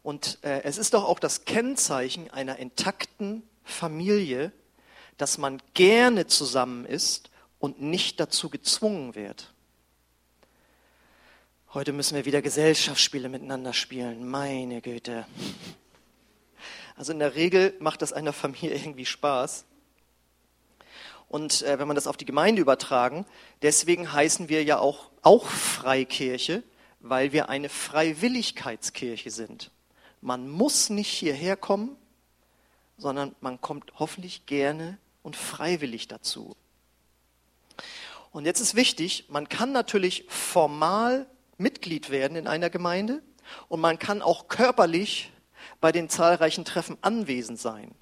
Und 0.02 0.40
äh, 0.42 0.62
es 0.64 0.78
ist 0.78 0.95
doch 0.95 1.04
auch 1.04 1.21
das 1.21 1.45
Kennzeichen 1.45 2.28
einer 2.28 2.57
intakten 2.57 3.45
Familie, 3.73 4.52
dass 5.17 5.38
man 5.38 5.61
gerne 5.75 6.26
zusammen 6.26 6.85
ist 6.85 7.31
und 7.59 7.81
nicht 7.81 8.21
dazu 8.21 8.50
gezwungen 8.50 9.14
wird. 9.14 9.52
Heute 11.75 11.93
müssen 11.93 12.17
wir 12.17 12.26
wieder 12.26 12.43
Gesellschaftsspiele 12.43 13.29
miteinander 13.29 13.73
spielen. 13.73 14.29
Meine 14.29 14.83
Güte. 14.83 15.26
Also 16.97 17.12
in 17.12 17.19
der 17.19 17.35
Regel 17.35 17.75
macht 17.81 18.02
das 18.02 18.12
einer 18.12 18.33
Familie 18.33 18.75
irgendwie 18.75 19.07
Spaß. 19.07 19.64
Und 21.29 21.62
äh, 21.62 21.79
wenn 21.79 21.88
man 21.88 21.95
das 21.95 22.07
auf 22.07 22.19
die 22.19 22.26
Gemeinde 22.26 22.61
übertragen, 22.61 23.25
deswegen 23.62 24.12
heißen 24.12 24.50
wir 24.50 24.64
ja 24.64 24.79
auch, 24.79 25.11
auch 25.23 25.47
Freikirche, 25.47 26.62
weil 27.00 27.33
wir 27.33 27.49
eine 27.49 27.71
Freiwilligkeitskirche 27.71 29.31
sind. 29.31 29.71
Man 30.21 30.50
muss 30.50 30.91
nicht 30.91 31.11
hierher 31.11 31.57
kommen, 31.57 31.97
sondern 33.03 33.35
man 33.41 33.61
kommt 33.61 33.93
hoffentlich 33.99 34.47
gerne 34.47 34.97
und 35.23 35.37
freiwillig 35.37 36.09
dazu. 36.09 36.57
Und 38.31 38.47
jetzt 38.47 38.61
ist 38.61 38.75
wichtig, 38.75 39.27
man 39.29 39.49
kann 39.49 39.73
natürlich 39.73 40.25
formal 40.29 41.27
Mitglied 41.59 42.09
werden 42.11 42.37
in 42.37 42.47
einer 42.47 42.71
Gemeinde 42.71 43.21
und 43.69 43.81
man 43.81 43.99
kann 43.99 44.23
auch 44.23 44.49
körperlich 44.49 45.31
bei 45.81 45.93
den 45.93 46.09
zahlreichen 46.09 46.65
Treffen 46.65 46.97
anwesend 47.03 47.59
sein. 47.59 47.95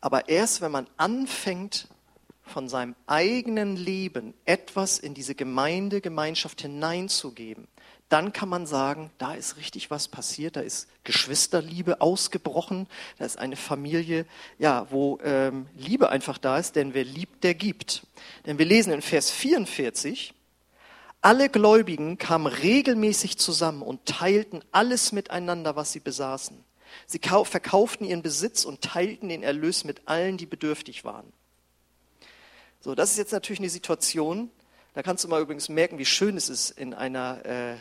Aber 0.00 0.28
erst 0.28 0.60
wenn 0.60 0.72
man 0.72 0.86
anfängt, 0.98 1.88
von 2.42 2.68
seinem 2.68 2.94
eigenen 3.06 3.74
Leben 3.74 4.34
etwas 4.44 4.98
in 4.98 5.14
diese 5.14 5.34
Gemeinde, 5.34 6.02
Gemeinschaft 6.02 6.60
hineinzugeben, 6.60 7.66
dann 8.14 8.32
kann 8.32 8.48
man 8.48 8.64
sagen, 8.64 9.10
da 9.18 9.34
ist 9.34 9.56
richtig 9.56 9.90
was 9.90 10.06
passiert, 10.06 10.54
da 10.54 10.60
ist 10.60 10.86
Geschwisterliebe 11.02 12.00
ausgebrochen, 12.00 12.86
da 13.18 13.24
ist 13.24 13.40
eine 13.40 13.56
Familie, 13.56 14.24
ja, 14.56 14.86
wo 14.90 15.18
ähm, 15.24 15.66
Liebe 15.76 16.10
einfach 16.10 16.38
da 16.38 16.58
ist, 16.58 16.76
denn 16.76 16.94
wer 16.94 17.02
liebt, 17.02 17.42
der 17.42 17.54
gibt. 17.54 18.06
Denn 18.46 18.56
wir 18.56 18.66
lesen 18.66 18.92
in 18.92 19.02
Vers 19.02 19.32
44, 19.32 20.32
alle 21.22 21.48
Gläubigen 21.48 22.16
kamen 22.16 22.46
regelmäßig 22.46 23.36
zusammen 23.36 23.82
und 23.82 24.06
teilten 24.06 24.62
alles 24.70 25.10
miteinander, 25.10 25.74
was 25.74 25.90
sie 25.90 25.98
besaßen. 25.98 26.56
Sie 27.08 27.18
verkauften 27.18 28.06
ihren 28.06 28.22
Besitz 28.22 28.64
und 28.64 28.80
teilten 28.80 29.28
den 29.28 29.42
Erlös 29.42 29.82
mit 29.82 30.02
allen, 30.06 30.36
die 30.36 30.46
bedürftig 30.46 31.04
waren. 31.04 31.32
So, 32.80 32.94
das 32.94 33.10
ist 33.10 33.18
jetzt 33.18 33.32
natürlich 33.32 33.58
eine 33.58 33.70
Situation, 33.70 34.52
da 34.92 35.02
kannst 35.02 35.24
du 35.24 35.28
mal 35.28 35.42
übrigens 35.42 35.68
merken, 35.68 35.98
wie 35.98 36.06
schön 36.06 36.36
es 36.36 36.48
ist, 36.48 36.70
in 36.70 36.94
einer 36.94 37.44
äh, 37.44 37.74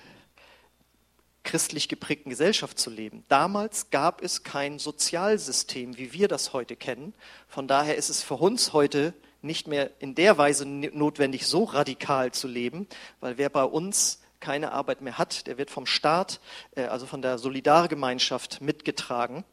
christlich 1.43 1.89
geprägten 1.89 2.29
Gesellschaft 2.29 2.79
zu 2.79 2.89
leben. 2.89 3.25
Damals 3.27 3.89
gab 3.89 4.21
es 4.21 4.43
kein 4.43 4.79
Sozialsystem, 4.79 5.97
wie 5.97 6.13
wir 6.13 6.27
das 6.27 6.53
heute 6.53 6.75
kennen. 6.75 7.13
Von 7.47 7.67
daher 7.67 7.95
ist 7.95 8.09
es 8.09 8.23
für 8.23 8.35
uns 8.35 8.73
heute 8.73 9.13
nicht 9.41 9.67
mehr 9.67 9.91
in 9.99 10.15
der 10.15 10.37
Weise 10.37 10.65
notwendig, 10.65 11.45
so 11.45 11.65
radikal 11.65 12.31
zu 12.31 12.47
leben, 12.47 12.87
weil 13.19 13.37
wer 13.37 13.49
bei 13.49 13.65
uns 13.65 14.21
keine 14.39 14.71
Arbeit 14.71 15.01
mehr 15.01 15.17
hat, 15.17 15.47
der 15.47 15.57
wird 15.57 15.69
vom 15.69 15.85
Staat, 15.85 16.39
äh, 16.75 16.83
also 16.83 17.05
von 17.05 17.21
der 17.21 17.37
Solidargemeinschaft 17.37 18.61
mitgetragen. 18.61 19.43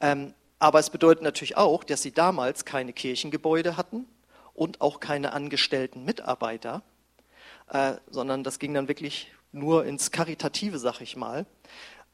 Ähm, 0.00 0.34
aber 0.58 0.78
es 0.78 0.90
bedeutet 0.90 1.22
natürlich 1.24 1.56
auch, 1.56 1.82
dass 1.84 2.02
sie 2.02 2.12
damals 2.12 2.64
keine 2.64 2.92
Kirchengebäude 2.92 3.76
hatten 3.76 4.06
und 4.54 4.80
auch 4.80 5.00
keine 5.00 5.32
angestellten 5.32 6.04
Mitarbeiter, 6.04 6.82
äh, 7.68 7.94
sondern 8.08 8.44
das 8.44 8.58
ging 8.58 8.74
dann 8.74 8.88
wirklich 8.88 9.32
nur 9.52 9.84
ins 9.84 10.10
Karitative, 10.10 10.78
sag 10.78 11.00
ich 11.00 11.16
mal. 11.16 11.46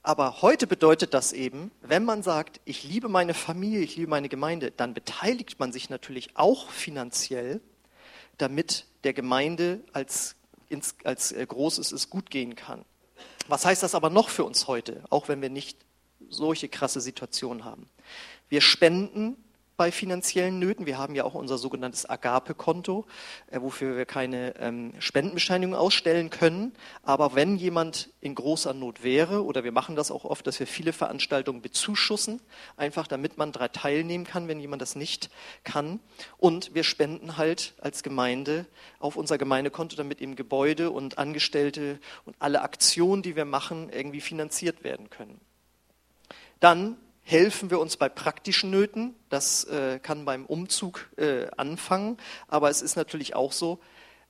Aber 0.02 0.42
heute 0.42 0.66
bedeutet 0.66 1.12
das 1.14 1.33
eben, 1.33 1.71
wenn 1.80 2.04
man 2.04 2.23
sagt, 2.23 2.61
ich 2.64 2.85
liebe 2.85 3.09
meine 3.09 3.35
Familie, 3.35 3.80
ich 3.80 3.97
liebe 3.97 4.11
meine 4.11 4.28
Gemeinde, 4.28 4.71
dann 4.71 4.95
beteiligt 4.95 5.59
man 5.59 5.73
sich 5.73 5.90
natürlich 5.90 6.37
auch 6.37 6.71
finanziell, 6.71 7.61
damit 8.37 8.87
der 9.04 9.12
Gemeinde 9.12 9.80
als, 9.92 10.37
als 11.04 11.33
äh, 11.33 11.45
Großes 11.47 11.92
es 11.92 12.11
gut 12.11 12.30
gehen 12.30 12.54
kann. 12.54 12.85
Was 13.49 13.64
heißt 13.64 13.83
das 13.83 13.95
aber 13.95 14.11
noch 14.11 14.28
für 14.28 14.45
uns 14.45 14.66
heute, 14.66 15.02
auch 15.11 15.28
wenn 15.28 15.42
wir 15.42 15.50
nicht 15.50 15.78
solche 16.28 16.68
krasse 16.68 17.00
Situationen 17.00 17.64
haben? 17.64 17.88
Wir 18.49 18.61
spenden 18.61 19.37
bei 19.78 19.92
finanziellen 19.92 20.58
Nöten. 20.58 20.87
Wir 20.87 20.99
haben 20.99 21.14
ja 21.14 21.23
auch 21.23 21.35
unser 21.35 21.56
sogenanntes 21.56 22.11
Agape-Konto, 22.11 23.06
äh, 23.47 23.61
wofür 23.61 23.97
wir 23.97 24.06
keine 24.06 24.56
ähm, 24.56 24.92
Spendenbescheinigung 24.99 25.76
ausstellen 25.76 26.30
können. 26.30 26.75
Aber 27.04 27.37
wenn 27.37 27.56
jemand 27.56 28.11
in 28.20 28.35
großer 28.35 28.75
Not 28.75 29.04
wäre, 29.04 29.44
oder 29.44 29.62
wir 29.62 29.70
machen 29.70 29.94
das 29.94 30.11
auch 30.11 30.25
oft, 30.25 30.47
dass 30.49 30.58
wir 30.58 30.66
viele 30.66 30.92
Veranstaltungen 30.92 31.62
bezuschussen, 31.62 32.40
einfach 32.76 33.06
damit 33.06 33.38
man 33.38 33.52
daran 33.52 33.73
teilnehmen 33.73 34.25
kann, 34.25 34.49
wenn 34.49 34.58
jemand 34.58 34.82
das 34.82 34.97
nicht 34.97 35.30
kann. 35.62 36.00
Und 36.38 36.75
wir 36.75 36.82
spenden 36.82 37.37
halt 37.37 37.75
als 37.80 38.02
Gemeinde 38.02 38.66
auf 38.99 39.14
unser 39.14 39.38
Gemeindekonto, 39.38 39.94
damit 39.94 40.20
eben 40.20 40.35
Gebäude 40.35 40.90
und 40.90 41.18
Angestellte 41.18 42.00
und 42.25 42.35
alle 42.40 42.62
Aktionen, 42.62 43.23
die 43.23 43.37
wir 43.37 43.44
machen, 43.44 43.90
irgendwie 43.90 44.20
finanziert 44.20 44.82
werden 44.82 45.08
können. 45.08 45.40
Dann 46.58 46.97
helfen 47.28 47.70
wir 47.70 47.78
uns 47.78 47.99
bei 47.99 48.08
praktischen 48.08 48.70
Nöten. 48.70 49.14
Das 49.28 49.64
äh, 49.64 49.99
kann 49.99 50.25
beim 50.25 50.47
Umzug 50.47 51.11
äh, 51.18 51.47
anfangen. 51.58 52.16
Aber 52.49 52.70
es 52.70 52.80
ist 52.80 52.97
natürlich 52.97 53.37
auch 53.37 53.52
so, 53.52 53.80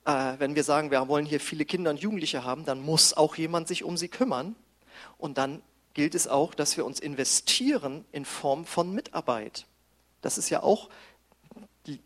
äh, 0.03 0.33
wenn 0.37 0.55
wir 0.55 0.65
sagen, 0.65 0.91
wir 0.91 1.07
wollen 1.07 1.25
hier 1.25 1.39
viele 1.39 1.63
Kinder 1.63 1.91
und 1.91 2.01
Jugendliche 2.01 2.43
haben, 2.43 2.65
dann 2.65 2.81
muss 2.81 3.13
auch 3.13 3.37
jemand 3.37 3.69
sich 3.69 3.85
um 3.85 3.95
sie 3.95 4.09
kümmern. 4.09 4.53
Und 5.17 5.37
dann 5.37 5.61
gilt 5.93 6.13
es 6.13 6.27
auch, 6.27 6.53
dass 6.53 6.75
wir 6.75 6.85
uns 6.85 6.99
investieren 6.99 8.03
in 8.11 8.25
Form 8.25 8.65
von 8.65 8.93
Mitarbeit. 8.93 9.65
Das 10.21 10.37
ist 10.37 10.49
ja 10.49 10.61
auch 10.61 10.89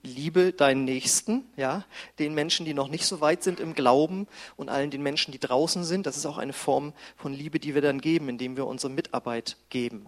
Liebe 0.03 0.53
deinen 0.53 0.85
Nächsten, 0.85 1.43
ja, 1.57 1.85
den 2.19 2.35
Menschen, 2.35 2.67
die 2.67 2.75
noch 2.75 2.87
nicht 2.87 3.07
so 3.07 3.19
weit 3.19 3.41
sind 3.41 3.59
im 3.59 3.73
Glauben 3.73 4.27
und 4.55 4.69
allen 4.69 4.91
den 4.91 5.01
Menschen, 5.01 5.31
die 5.31 5.39
draußen 5.39 5.83
sind. 5.83 6.05
Das 6.05 6.17
ist 6.17 6.27
auch 6.27 6.37
eine 6.37 6.53
Form 6.53 6.93
von 7.17 7.33
Liebe, 7.33 7.59
die 7.59 7.73
wir 7.73 7.81
dann 7.81 7.99
geben, 7.99 8.29
indem 8.29 8.55
wir 8.55 8.67
unsere 8.67 8.93
Mitarbeit 8.93 9.57
geben 9.69 10.07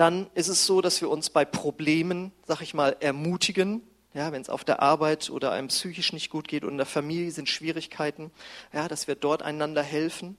dann 0.00 0.30
ist 0.32 0.48
es 0.48 0.64
so, 0.64 0.80
dass 0.80 1.02
wir 1.02 1.10
uns 1.10 1.28
bei 1.28 1.44
Problemen, 1.44 2.32
sag 2.46 2.62
ich 2.62 2.72
mal, 2.72 2.96
ermutigen. 3.00 3.82
Ja, 4.14 4.32
wenn 4.32 4.40
es 4.40 4.48
auf 4.48 4.64
der 4.64 4.80
Arbeit 4.80 5.28
oder 5.28 5.52
einem 5.52 5.68
psychisch 5.68 6.14
nicht 6.14 6.30
gut 6.30 6.48
geht 6.48 6.64
und 6.64 6.70
in 6.70 6.76
der 6.78 6.86
Familie 6.86 7.30
sind 7.30 7.50
Schwierigkeiten, 7.50 8.30
ja, 8.72 8.88
dass 8.88 9.08
wir 9.08 9.14
dort 9.14 9.42
einander 9.42 9.82
helfen, 9.82 10.38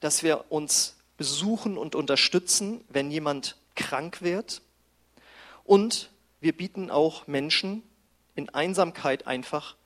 dass 0.00 0.22
wir 0.22 0.46
uns 0.48 0.96
besuchen 1.18 1.76
und 1.76 1.94
unterstützen, 1.94 2.84
wenn 2.88 3.10
jemand 3.10 3.58
krank 3.74 4.22
wird. 4.22 4.62
Und 5.62 6.10
wir 6.40 6.56
bieten 6.56 6.90
auch 6.90 7.26
Menschen 7.26 7.82
in 8.34 8.48
Einsamkeit 8.48 9.26
einfach 9.26 9.76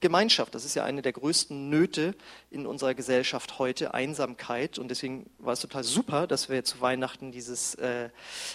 Gemeinschaft, 0.00 0.54
das 0.54 0.64
ist 0.64 0.74
ja 0.74 0.84
eine 0.84 1.00
der 1.00 1.12
größten 1.12 1.70
Nöte 1.70 2.14
in 2.50 2.66
unserer 2.66 2.94
Gesellschaft 2.94 3.58
heute, 3.58 3.94
Einsamkeit. 3.94 4.78
Und 4.78 4.88
deswegen 4.88 5.30
war 5.38 5.54
es 5.54 5.60
total 5.60 5.84
super, 5.84 6.26
dass 6.26 6.48
wir 6.48 6.64
zu 6.64 6.80
Weihnachten 6.80 7.32
dieses 7.32 7.74
äh, 7.76 8.10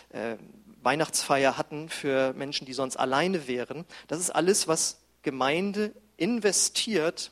äh, 0.10 0.38
Weihnachtsfeier 0.84 1.58
hatten 1.58 1.90
für 1.90 2.34
Menschen, 2.34 2.66
die 2.66 2.74
sonst 2.74 2.98
alleine 2.98 3.48
wären. 3.48 3.86
Das 4.08 4.20
ist 4.20 4.30
alles, 4.30 4.68
was 4.68 5.02
Gemeinde 5.24 5.94
investiert, 6.18 7.32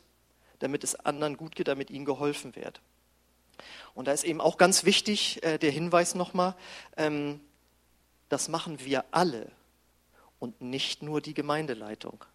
damit 0.60 0.84
es 0.84 0.96
anderen 0.96 1.38
gut 1.38 1.56
geht, 1.56 1.68
damit 1.68 1.92
ihnen 1.92 2.06
geholfen 2.06 2.56
wird. 2.56 2.82
Und 3.94 4.08
da 4.08 4.12
ist 4.12 4.24
eben 4.24 4.42
auch 4.42 4.58
ganz 4.58 4.86
wichtig 4.86 5.44
äh, 5.44 5.58
der 5.58 5.72
Hinweis 5.72 6.16
nochmal, 6.16 6.56
ähm, 6.98 7.42
das 8.30 8.48
machen 8.48 8.80
wir 8.86 9.06
alle 9.12 9.52
und 10.40 10.62
nicht 10.62 11.04
nur 11.04 11.22
die 11.22 11.34
Gemeindeleitung. 11.34 12.26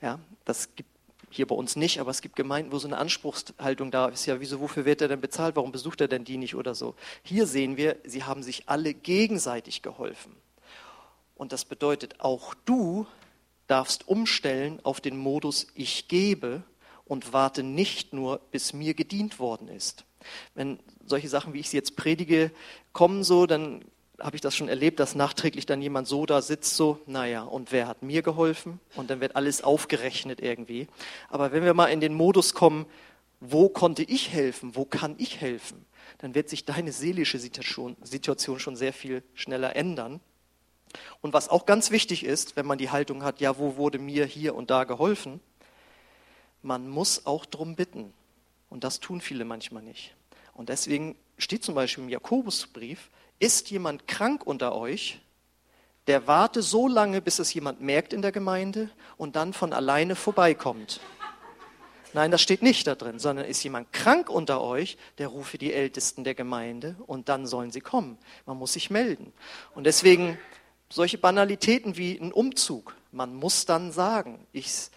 Ja, 0.00 0.18
das 0.44 0.74
gibt 0.74 0.88
hier 1.30 1.46
bei 1.46 1.54
uns 1.54 1.76
nicht, 1.76 2.00
aber 2.00 2.10
es 2.10 2.22
gibt 2.22 2.36
Gemeinden, 2.36 2.72
wo 2.72 2.78
so 2.78 2.88
eine 2.88 2.98
Anspruchshaltung 2.98 3.90
da 3.90 4.06
ist. 4.06 4.26
Ja, 4.26 4.40
wieso, 4.40 4.60
wofür 4.60 4.84
wird 4.84 5.02
er 5.02 5.08
denn 5.08 5.20
bezahlt? 5.20 5.56
Warum 5.56 5.72
besucht 5.72 6.00
er 6.00 6.08
denn 6.08 6.24
die 6.24 6.38
nicht 6.38 6.54
oder 6.54 6.74
so? 6.74 6.94
Hier 7.22 7.46
sehen 7.46 7.76
wir, 7.76 7.96
sie 8.04 8.24
haben 8.24 8.42
sich 8.42 8.68
alle 8.68 8.94
gegenseitig 8.94 9.82
geholfen. 9.82 10.34
Und 11.34 11.52
das 11.52 11.64
bedeutet, 11.64 12.20
auch 12.20 12.54
du 12.64 13.06
darfst 13.66 14.08
umstellen 14.08 14.80
auf 14.82 15.00
den 15.00 15.16
Modus 15.16 15.66
Ich 15.74 16.08
gebe 16.08 16.62
und 17.04 17.32
warte 17.32 17.62
nicht 17.62 18.12
nur, 18.12 18.40
bis 18.50 18.72
mir 18.72 18.94
gedient 18.94 19.38
worden 19.38 19.68
ist. 19.68 20.04
Wenn 20.54 20.78
solche 21.04 21.28
Sachen, 21.28 21.52
wie 21.52 21.60
ich 21.60 21.70
sie 21.70 21.76
jetzt 21.76 21.96
predige, 21.96 22.50
kommen 22.92 23.22
so, 23.24 23.46
dann 23.46 23.84
habe 24.20 24.36
ich 24.36 24.40
das 24.40 24.56
schon 24.56 24.68
erlebt, 24.68 24.98
dass 25.00 25.14
nachträglich 25.14 25.66
dann 25.66 25.80
jemand 25.80 26.08
so 26.08 26.26
da 26.26 26.42
sitzt, 26.42 26.76
so, 26.76 27.00
naja, 27.06 27.42
und 27.42 27.70
wer 27.70 27.86
hat 27.86 28.02
mir 28.02 28.22
geholfen? 28.22 28.80
Und 28.96 29.10
dann 29.10 29.20
wird 29.20 29.36
alles 29.36 29.62
aufgerechnet 29.62 30.40
irgendwie. 30.40 30.88
Aber 31.28 31.52
wenn 31.52 31.64
wir 31.64 31.74
mal 31.74 31.86
in 31.86 32.00
den 32.00 32.14
Modus 32.14 32.52
kommen, 32.52 32.86
wo 33.40 33.68
konnte 33.68 34.02
ich 34.02 34.30
helfen? 34.30 34.74
Wo 34.74 34.84
kann 34.84 35.14
ich 35.18 35.40
helfen? 35.40 35.86
Dann 36.18 36.34
wird 36.34 36.48
sich 36.48 36.64
deine 36.64 36.90
seelische 36.90 37.38
Situation, 37.38 37.96
schon 38.58 38.76
sehr 38.76 38.92
viel 38.92 39.22
schneller 39.34 39.76
ändern. 39.76 40.20
Und 41.20 41.32
was 41.32 41.48
auch 41.48 41.66
ganz 41.66 41.90
wichtig 41.90 42.24
ist, 42.24 42.56
wenn 42.56 42.66
man 42.66 42.78
die 42.78 42.90
Haltung 42.90 43.22
hat, 43.22 43.40
ja, 43.40 43.58
wo 43.58 43.76
wurde 43.76 43.98
mir 43.98 44.26
hier 44.26 44.54
und 44.54 44.70
da 44.70 44.84
geholfen? 44.84 45.40
Man 46.62 46.88
muss 46.88 47.26
auch 47.26 47.46
drum 47.46 47.76
bitten. 47.76 48.12
Und 48.68 48.84
das 48.84 48.98
tun 48.98 49.20
viele 49.20 49.44
manchmal 49.44 49.82
nicht. 49.82 50.14
Und 50.54 50.70
deswegen 50.70 51.14
steht 51.36 51.62
zum 51.62 51.76
Beispiel 51.76 52.04
im 52.04 52.10
Jakobusbrief, 52.10 53.10
ist 53.38 53.70
jemand 53.70 54.06
krank 54.08 54.46
unter 54.46 54.74
euch, 54.74 55.20
der 56.06 56.26
warte 56.26 56.62
so 56.62 56.88
lange, 56.88 57.20
bis 57.20 57.38
es 57.38 57.52
jemand 57.52 57.80
merkt 57.80 58.12
in 58.12 58.22
der 58.22 58.32
Gemeinde 58.32 58.90
und 59.16 59.36
dann 59.36 59.52
von 59.52 59.72
alleine 59.72 60.16
vorbeikommt. 60.16 61.00
Nein, 62.14 62.30
das 62.30 62.40
steht 62.40 62.62
nicht 62.62 62.86
da 62.86 62.94
drin, 62.94 63.18
sondern 63.18 63.44
ist 63.44 63.62
jemand 63.62 63.92
krank 63.92 64.30
unter 64.30 64.62
euch, 64.62 64.96
der 65.18 65.28
rufe 65.28 65.58
die 65.58 65.72
Ältesten 65.72 66.24
der 66.24 66.34
Gemeinde 66.34 66.96
und 67.06 67.28
dann 67.28 67.46
sollen 67.46 67.70
sie 67.70 67.82
kommen. 67.82 68.18
Man 68.46 68.56
muss 68.56 68.72
sich 68.72 68.88
melden. 68.88 69.32
Und 69.74 69.84
deswegen 69.84 70.38
solche 70.88 71.18
Banalitäten 71.18 71.98
wie 71.98 72.18
ein 72.18 72.32
Umzug, 72.32 72.96
man 73.12 73.34
muss 73.34 73.66
dann 73.66 73.92
sagen, 73.92 74.46
ich, 74.52 74.88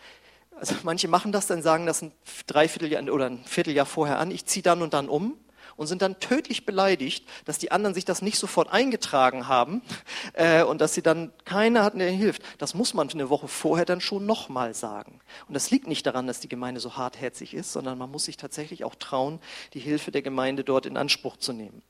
also 0.55 0.75
manche 0.83 1.10
machen 1.10 1.33
das, 1.33 1.48
dann 1.48 1.62
sagen 1.62 1.86
das 1.86 2.01
ein 2.01 2.13
Dreivierteljahr 2.48 3.03
oder 3.13 3.25
ein 3.25 3.43
Vierteljahr 3.43 3.86
vorher 3.86 4.19
an, 4.19 4.31
ich 4.31 4.45
ziehe 4.45 4.63
dann 4.63 4.81
und 4.81 4.93
dann 4.93 5.10
um 5.10 5.38
und 5.81 5.88
sind 5.88 6.03
dann 6.03 6.19
tödlich 6.19 6.65
beleidigt, 6.65 7.25
dass 7.45 7.57
die 7.57 7.71
anderen 7.71 7.95
sich 7.95 8.05
das 8.05 8.21
nicht 8.21 8.38
sofort 8.38 8.71
eingetragen 8.71 9.47
haben 9.47 9.81
äh, 10.33 10.63
und 10.63 10.79
dass 10.79 10.93
sie 10.93 11.01
dann 11.01 11.33
keiner 11.43 11.83
hatten, 11.83 12.00
der 12.00 12.11
hilft. 12.11 12.43
Das 12.59 12.75
muss 12.75 12.93
man 12.93 13.09
eine 13.09 13.29
Woche 13.29 13.47
vorher 13.47 13.85
dann 13.85 14.00
schon 14.00 14.27
nochmal 14.27 14.75
sagen. 14.75 15.19
Und 15.47 15.55
das 15.55 15.71
liegt 15.71 15.88
nicht 15.88 16.05
daran, 16.05 16.27
dass 16.27 16.39
die 16.39 16.50
Gemeinde 16.50 16.79
so 16.79 16.97
hartherzig 16.97 17.55
ist, 17.55 17.73
sondern 17.73 17.97
man 17.97 18.11
muss 18.11 18.25
sich 18.25 18.38
tatsächlich 18.38 18.83
auch 18.83 18.93
trauen, 18.93 19.39
die 19.73 19.79
Hilfe 19.79 20.11
der 20.11 20.21
Gemeinde 20.21 20.63
dort 20.63 20.85
in 20.85 20.97
Anspruch 20.97 21.38
zu 21.38 21.51
nehmen. 21.51 21.81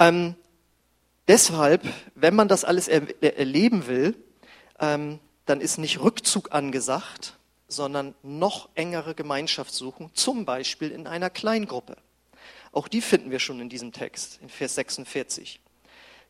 Ähm, 0.00 0.34
Deshalb, 1.26 1.82
wenn 2.14 2.34
man 2.34 2.48
das 2.48 2.64
alles 2.64 2.86
er 2.86 3.38
erleben 3.38 3.86
will, 3.86 4.14
ähm, 4.78 5.20
dann 5.46 5.62
ist 5.62 5.78
nicht 5.78 6.00
Rückzug 6.00 6.52
angesagt, 6.52 7.38
sondern 7.66 8.14
noch 8.22 8.68
engere 8.74 9.14
Gemeinschaft 9.14 9.72
suchen, 9.72 10.10
zum 10.12 10.44
Beispiel 10.44 10.90
in 10.90 11.06
einer 11.06 11.30
Kleingruppe. 11.30 11.96
Auch 12.74 12.88
die 12.88 13.00
finden 13.00 13.30
wir 13.30 13.38
schon 13.38 13.60
in 13.60 13.68
diesem 13.68 13.92
Text, 13.92 14.40
in 14.42 14.48
Vers 14.48 14.74
46. 14.74 15.60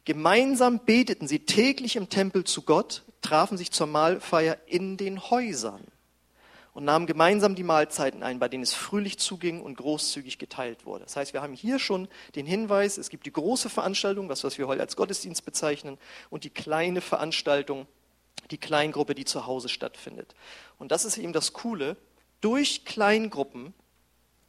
Gemeinsam 0.04 0.80
beteten 0.84 1.26
sie 1.26 1.40
täglich 1.40 1.96
im 1.96 2.10
Tempel 2.10 2.44
zu 2.44 2.62
Gott, 2.62 3.02
trafen 3.22 3.56
sich 3.56 3.70
zur 3.70 3.86
Mahlfeier 3.86 4.58
in 4.66 4.98
den 4.98 5.30
Häusern 5.30 5.82
und 6.74 6.84
nahmen 6.84 7.06
gemeinsam 7.06 7.54
die 7.54 7.62
Mahlzeiten 7.62 8.22
ein, 8.22 8.40
bei 8.40 8.48
denen 8.48 8.62
es 8.62 8.74
fröhlich 8.74 9.18
zuging 9.18 9.62
und 9.62 9.76
großzügig 9.76 10.38
geteilt 10.38 10.84
wurde. 10.84 11.04
Das 11.04 11.16
heißt, 11.16 11.32
wir 11.32 11.40
haben 11.40 11.54
hier 11.54 11.78
schon 11.78 12.08
den 12.34 12.44
Hinweis, 12.44 12.98
es 12.98 13.08
gibt 13.08 13.24
die 13.24 13.32
große 13.32 13.70
Veranstaltung, 13.70 14.28
das, 14.28 14.44
was 14.44 14.58
wir 14.58 14.66
heute 14.66 14.82
als 14.82 14.96
Gottesdienst 14.96 15.46
bezeichnen, 15.46 15.96
und 16.28 16.44
die 16.44 16.50
kleine 16.50 17.00
Veranstaltung, 17.00 17.86
die 18.50 18.58
Kleingruppe, 18.58 19.14
die 19.14 19.24
zu 19.24 19.46
Hause 19.46 19.70
stattfindet. 19.70 20.34
Und 20.78 20.92
das 20.92 21.06
ist 21.06 21.16
eben 21.16 21.32
das 21.32 21.54
Coole. 21.54 21.96
Durch 22.42 22.84
Kleingruppen 22.84 23.72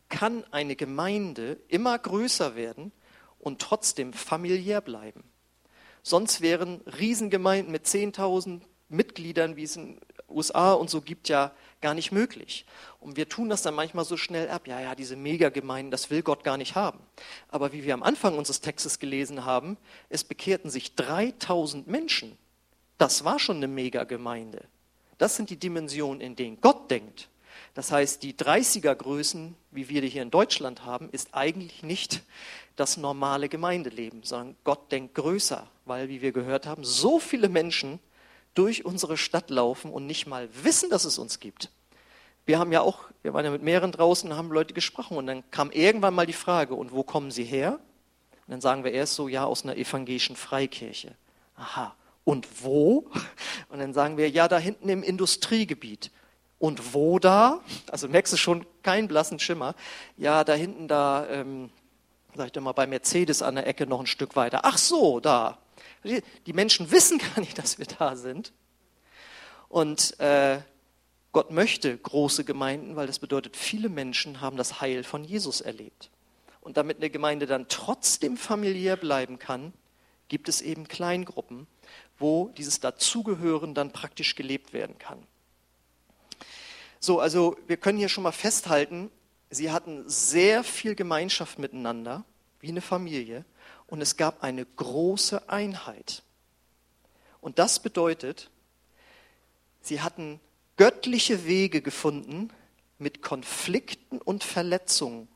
kann 0.10 0.44
eine 0.52 0.76
Gemeinde 0.76 1.60
immer 1.68 1.98
größer 1.98 2.56
werden 2.56 2.92
und 3.40 3.62
trotzdem 3.62 4.14
familiär 4.14 4.82
bleiben. 4.82 5.24
Sonst 6.04 6.42
wären 6.42 6.82
Riesengemeinden 6.82 7.72
mit 7.72 7.86
10.000 7.86 8.62
Mitgliedern, 8.90 9.56
wie 9.56 9.64
es 9.64 9.76
in 9.76 9.96
den 9.96 10.02
USA 10.30 10.74
und 10.74 10.90
so 10.90 11.02
gibt, 11.02 11.30
ja 11.30 11.52
gar 11.82 11.94
nicht 11.94 12.12
möglich. 12.12 12.66
Und 13.00 13.18
wir 13.18 13.30
tun 13.30 13.50
das 13.50 13.62
dann 13.62 13.74
manchmal 13.74 14.06
so 14.06 14.18
schnell 14.18 14.50
ab. 14.50 14.68
Ja, 14.68 14.80
ja, 14.80 14.96
diese 14.96 15.16
Megagemeinden, 15.16 15.92
das 15.92 16.10
will 16.10 16.22
Gott 16.22 16.44
gar 16.44 16.58
nicht 16.58 16.76
haben. 16.76 17.00
Aber 17.50 17.74
wie 17.74 17.84
wir 17.84 17.94
am 17.94 18.04
Anfang 18.04 18.38
unseres 18.38 18.62
Textes 18.62 19.00
gelesen 19.00 19.46
haben, 19.46 19.78
es 20.10 20.24
bekehrten 20.24 20.70
sich 20.70 20.96
3000 20.96 21.88
Menschen. 21.88 22.38
Das 22.98 23.24
war 23.24 23.40
schon 23.40 23.58
eine 23.58 23.68
Megagemeinde. 23.68 24.66
Das 25.18 25.36
sind 25.36 25.50
die 25.50 25.58
Dimensionen, 25.58 26.22
in 26.22 26.36
denen 26.36 26.62
Gott 26.62 26.92
denkt. 26.92 27.30
Das 27.76 27.92
heißt, 27.92 28.24
die 28.24 28.34
30er 28.34 28.96
Größen, 28.96 29.56
wie 29.72 29.90
wir 29.90 30.02
die 30.02 30.10
hier 30.10 30.22
in 30.22 30.32
Deutschland 30.32 30.86
haben, 30.86 31.10
ist 31.12 31.30
eigentlich 31.34 31.84
nicht 31.84 32.24
das 32.78 32.98
normale 32.98 33.50
Gemeindeleben, 33.50 34.24
sondern 34.24 34.56
Gott 34.64 34.92
denkt 34.92 35.14
größer, 35.16 35.68
weil, 35.84 36.10
wie 36.10 36.22
wir 36.22 36.32
gehört 36.32 36.66
haben, 36.66 36.84
so 36.84 37.20
viele 37.20 37.50
Menschen 37.50 38.00
durch 38.54 38.86
unsere 38.86 39.18
Stadt 39.18 39.50
laufen 39.50 39.92
und 39.92 40.08
nicht 40.08 40.26
mal 40.26 40.48
wissen, 40.64 40.90
dass 40.90 41.04
es 41.04 41.18
uns 41.18 41.42
gibt. 41.42 41.70
Wir 42.46 42.60
haben 42.60 42.72
ja 42.72 42.80
auch, 42.80 43.00
wir 43.24 43.34
waren 43.34 43.44
ja 43.44 43.52
mit 43.52 43.62
mehreren 43.62 43.92
draußen, 43.92 44.34
haben 44.36 44.52
Leute 44.52 44.74
gesprochen 44.74 45.18
und 45.18 45.28
dann 45.28 45.44
kam 45.52 45.70
irgendwann 45.72 46.16
mal 46.16 46.26
die 46.26 46.34
Frage, 46.34 46.76
und 46.76 46.94
wo 46.94 47.04
kommen 47.04 47.30
sie 47.30 47.44
her? 47.44 47.80
Und 48.48 48.52
dann 48.52 48.62
sagen 48.62 48.86
wir 48.86 48.94
erst 48.94 49.16
so, 49.16 49.28
ja, 49.28 49.44
aus 49.44 49.64
einer 49.64 49.76
evangelischen 49.76 50.38
Freikirche. 50.38 51.16
Aha. 51.58 51.94
Und 52.24 52.64
wo? 52.64 53.12
Und 53.70 53.80
dann 53.80 53.94
sagen 53.94 54.16
wir, 54.18 54.30
ja, 54.30 54.48
da 54.48 54.60
hinten 54.60 54.88
im 54.88 55.04
Industriegebiet. 55.04 56.12
Und 56.66 56.96
wo 56.96 57.20
da? 57.20 57.62
Also 57.92 58.08
merkst 58.08 58.34
du 58.34 58.38
schon 58.38 58.66
keinen 58.82 59.08
blassen 59.08 59.38
Schimmer. 59.38 59.76
Ja, 60.18 60.44
da 60.44 60.56
hinten 60.56 60.88
da, 60.88 61.28
ähm, 61.30 61.70
sag 62.34 62.48
ich 62.48 62.54
dir 62.54 62.62
mal, 62.62 62.72
bei 62.72 62.88
Mercedes 62.88 63.44
an 63.44 63.54
der 63.54 63.68
Ecke 63.68 63.86
noch 63.86 64.00
ein 64.00 64.08
Stück 64.08 64.36
weiter. 64.36 64.62
Ach 64.64 64.80
so, 64.80 65.20
da. 65.20 65.60
Die 66.04 66.54
Menschen 66.54 66.90
wissen 66.90 67.20
gar 67.36 67.40
nicht, 67.40 67.60
dass 67.60 67.78
wir 67.78 67.86
da 67.86 68.16
sind. 68.16 68.52
Und 69.70 70.20
äh, 70.20 70.58
Gott 71.34 71.52
möchte 71.52 71.96
große 71.96 72.44
Gemeinden, 72.46 72.96
weil 72.96 73.06
das 73.06 73.20
bedeutet, 73.20 73.56
viele 73.56 73.88
Menschen 73.88 74.42
haben 74.42 74.58
das 74.58 74.82
Heil 74.82 75.04
von 75.04 75.24
Jesus 75.24 75.62
erlebt. 75.62 76.10
Und 76.62 76.78
damit 76.78 76.98
eine 76.98 77.12
Gemeinde 77.12 77.46
dann 77.46 77.68
trotzdem 77.68 78.38
familiär 78.38 78.96
bleiben 78.96 79.38
kann, 79.38 79.72
gibt 80.30 80.50
es 80.50 80.62
eben 80.62 80.88
Kleingruppen, 80.88 81.68
wo 82.18 82.50
dieses 82.58 82.80
Dazugehören 82.80 83.76
dann 83.76 83.92
praktisch 83.92 84.34
gelebt 84.34 84.74
werden 84.74 84.98
kann. 84.98 85.28
So, 87.06 87.20
also 87.20 87.56
wir 87.68 87.78
können 87.78 88.00
hier 88.00 88.10
schon 88.10 88.24
mal 88.24 88.32
festhalten, 88.32 89.12
sie 89.52 89.70
hatten 89.70 90.10
sehr 90.10 90.64
viel 90.64 90.96
Gemeinschaft 90.96 91.60
miteinander, 91.60 92.26
wie 92.62 92.70
eine 92.70 92.82
Familie, 92.82 93.46
und 93.86 94.02
es 94.02 94.18
gab 94.18 94.42
eine 94.42 94.66
große 94.66 95.48
Einheit. 95.48 96.24
Und 97.42 97.60
das 97.60 97.80
bedeutet, 97.80 98.50
sie 99.82 100.02
hatten 100.02 100.40
göttliche 100.78 101.46
Wege 101.46 101.84
gefunden, 101.84 102.50
mit 102.98 103.22
Konflikten 103.22 104.20
und 104.20 104.44
Verletzungen 104.44 105.28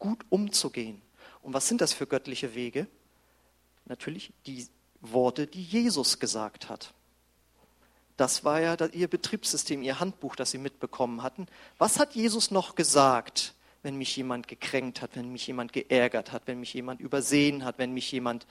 gut 0.00 0.26
umzugehen. 0.28 1.00
Und 1.40 1.54
was 1.54 1.68
sind 1.68 1.80
das 1.80 1.92
für 1.92 2.08
göttliche 2.08 2.56
Wege? 2.56 2.88
Natürlich 3.84 4.32
die 4.46 4.66
Worte, 5.00 5.46
die 5.46 5.62
Jesus 5.62 6.18
gesagt 6.18 6.68
hat. 6.68 6.92
Das 8.22 8.44
war 8.44 8.60
ja 8.60 8.76
ihr 8.92 9.08
Betriebssystem, 9.08 9.82
ihr 9.82 9.98
Handbuch, 9.98 10.36
das 10.36 10.52
sie 10.52 10.58
mitbekommen 10.58 11.24
hatten. 11.24 11.48
Was 11.78 11.98
hat 11.98 12.14
Jesus 12.14 12.52
noch 12.52 12.76
gesagt, 12.76 13.52
wenn 13.82 13.96
mich 13.96 14.14
jemand 14.14 14.46
gekränkt 14.46 15.02
hat, 15.02 15.16
wenn 15.16 15.32
mich 15.32 15.48
jemand 15.48 15.72
geärgert 15.72 16.30
hat, 16.30 16.42
wenn 16.46 16.60
mich 16.60 16.72
jemand 16.72 17.00
übersehen 17.00 17.64
hat, 17.64 17.78
wenn 17.78 17.92
mich 17.92 18.12
jemand 18.12 18.46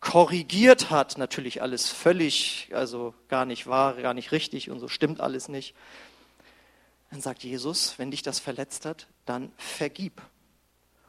korrigiert 0.00 0.90
hat? 0.90 1.16
Natürlich 1.16 1.62
alles 1.62 1.88
völlig, 1.88 2.68
also 2.74 3.14
gar 3.28 3.46
nicht 3.46 3.66
wahr, 3.66 3.94
gar 3.94 4.12
nicht 4.12 4.32
richtig 4.32 4.68
und 4.68 4.80
so 4.80 4.86
stimmt 4.86 5.22
alles 5.22 5.48
nicht. 5.48 5.74
Dann 7.10 7.22
sagt 7.22 7.42
Jesus, 7.42 7.98
wenn 7.98 8.10
dich 8.10 8.20
das 8.20 8.38
verletzt 8.38 8.84
hat, 8.84 9.06
dann 9.24 9.50
vergib. 9.56 10.20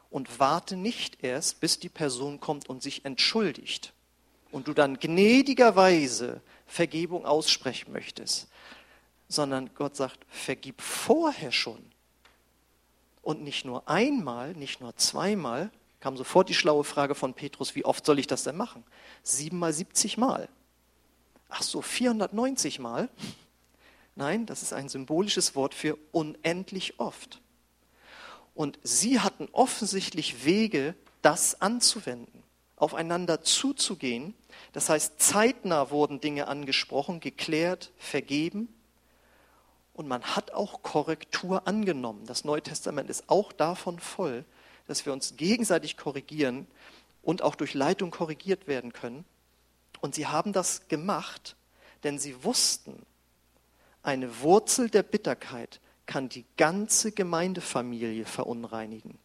Und 0.08 0.40
warte 0.40 0.78
nicht 0.78 1.22
erst, 1.22 1.60
bis 1.60 1.78
die 1.78 1.90
Person 1.90 2.40
kommt 2.40 2.70
und 2.70 2.82
sich 2.82 3.04
entschuldigt 3.04 3.92
und 4.50 4.68
du 4.68 4.72
dann 4.72 4.98
gnädigerweise 4.98 6.40
Vergebung 6.66 7.26
aussprechen 7.26 7.92
möchtest, 7.92 8.48
sondern 9.28 9.70
Gott 9.74 9.96
sagt, 9.96 10.24
vergib 10.28 10.80
vorher 10.80 11.52
schon. 11.52 11.78
Und 13.22 13.42
nicht 13.42 13.64
nur 13.64 13.88
einmal, 13.88 14.54
nicht 14.54 14.80
nur 14.80 14.96
zweimal, 14.96 15.70
kam 16.00 16.16
sofort 16.16 16.48
die 16.48 16.54
schlaue 16.54 16.84
Frage 16.84 17.14
von 17.14 17.34
Petrus, 17.34 17.74
wie 17.74 17.84
oft 17.84 18.06
soll 18.06 18.18
ich 18.18 18.26
das 18.26 18.44
denn 18.44 18.56
machen? 18.56 18.84
Siebenmal, 19.22 19.72
siebzig 19.72 20.16
Mal. 20.16 20.48
Ach 21.48 21.62
so, 21.62 21.82
490 21.82 22.78
Mal? 22.78 23.08
Nein, 24.14 24.46
das 24.46 24.62
ist 24.62 24.72
ein 24.72 24.88
symbolisches 24.88 25.54
Wort 25.54 25.74
für 25.74 25.98
unendlich 26.12 26.98
oft. 26.98 27.40
Und 28.54 28.78
sie 28.82 29.20
hatten 29.20 29.48
offensichtlich 29.52 30.44
Wege, 30.44 30.94
das 31.22 31.60
anzuwenden 31.60 32.42
aufeinander 32.78 33.42
zuzugehen. 33.42 34.34
Das 34.72 34.88
heißt, 34.88 35.20
zeitnah 35.20 35.90
wurden 35.90 36.20
Dinge 36.20 36.48
angesprochen, 36.48 37.20
geklärt, 37.20 37.92
vergeben. 37.96 38.72
Und 39.94 40.08
man 40.08 40.22
hat 40.22 40.52
auch 40.52 40.82
Korrektur 40.82 41.66
angenommen. 41.66 42.24
Das 42.26 42.44
Neue 42.44 42.62
Testament 42.62 43.10
ist 43.10 43.24
auch 43.28 43.52
davon 43.52 43.98
voll, 43.98 44.44
dass 44.86 45.04
wir 45.04 45.12
uns 45.12 45.36
gegenseitig 45.36 45.96
korrigieren 45.96 46.66
und 47.22 47.42
auch 47.42 47.56
durch 47.56 47.74
Leitung 47.74 48.10
korrigiert 48.10 48.66
werden 48.66 48.92
können. 48.92 49.24
Und 50.00 50.14
sie 50.14 50.26
haben 50.26 50.52
das 50.52 50.88
gemacht, 50.88 51.56
denn 52.04 52.18
sie 52.18 52.44
wussten, 52.44 53.04
eine 54.02 54.40
Wurzel 54.40 54.88
der 54.88 55.02
Bitterkeit 55.02 55.80
kann 56.06 56.28
die 56.28 56.46
ganze 56.56 57.12
Gemeindefamilie 57.12 58.24
verunreinigen. 58.24 59.18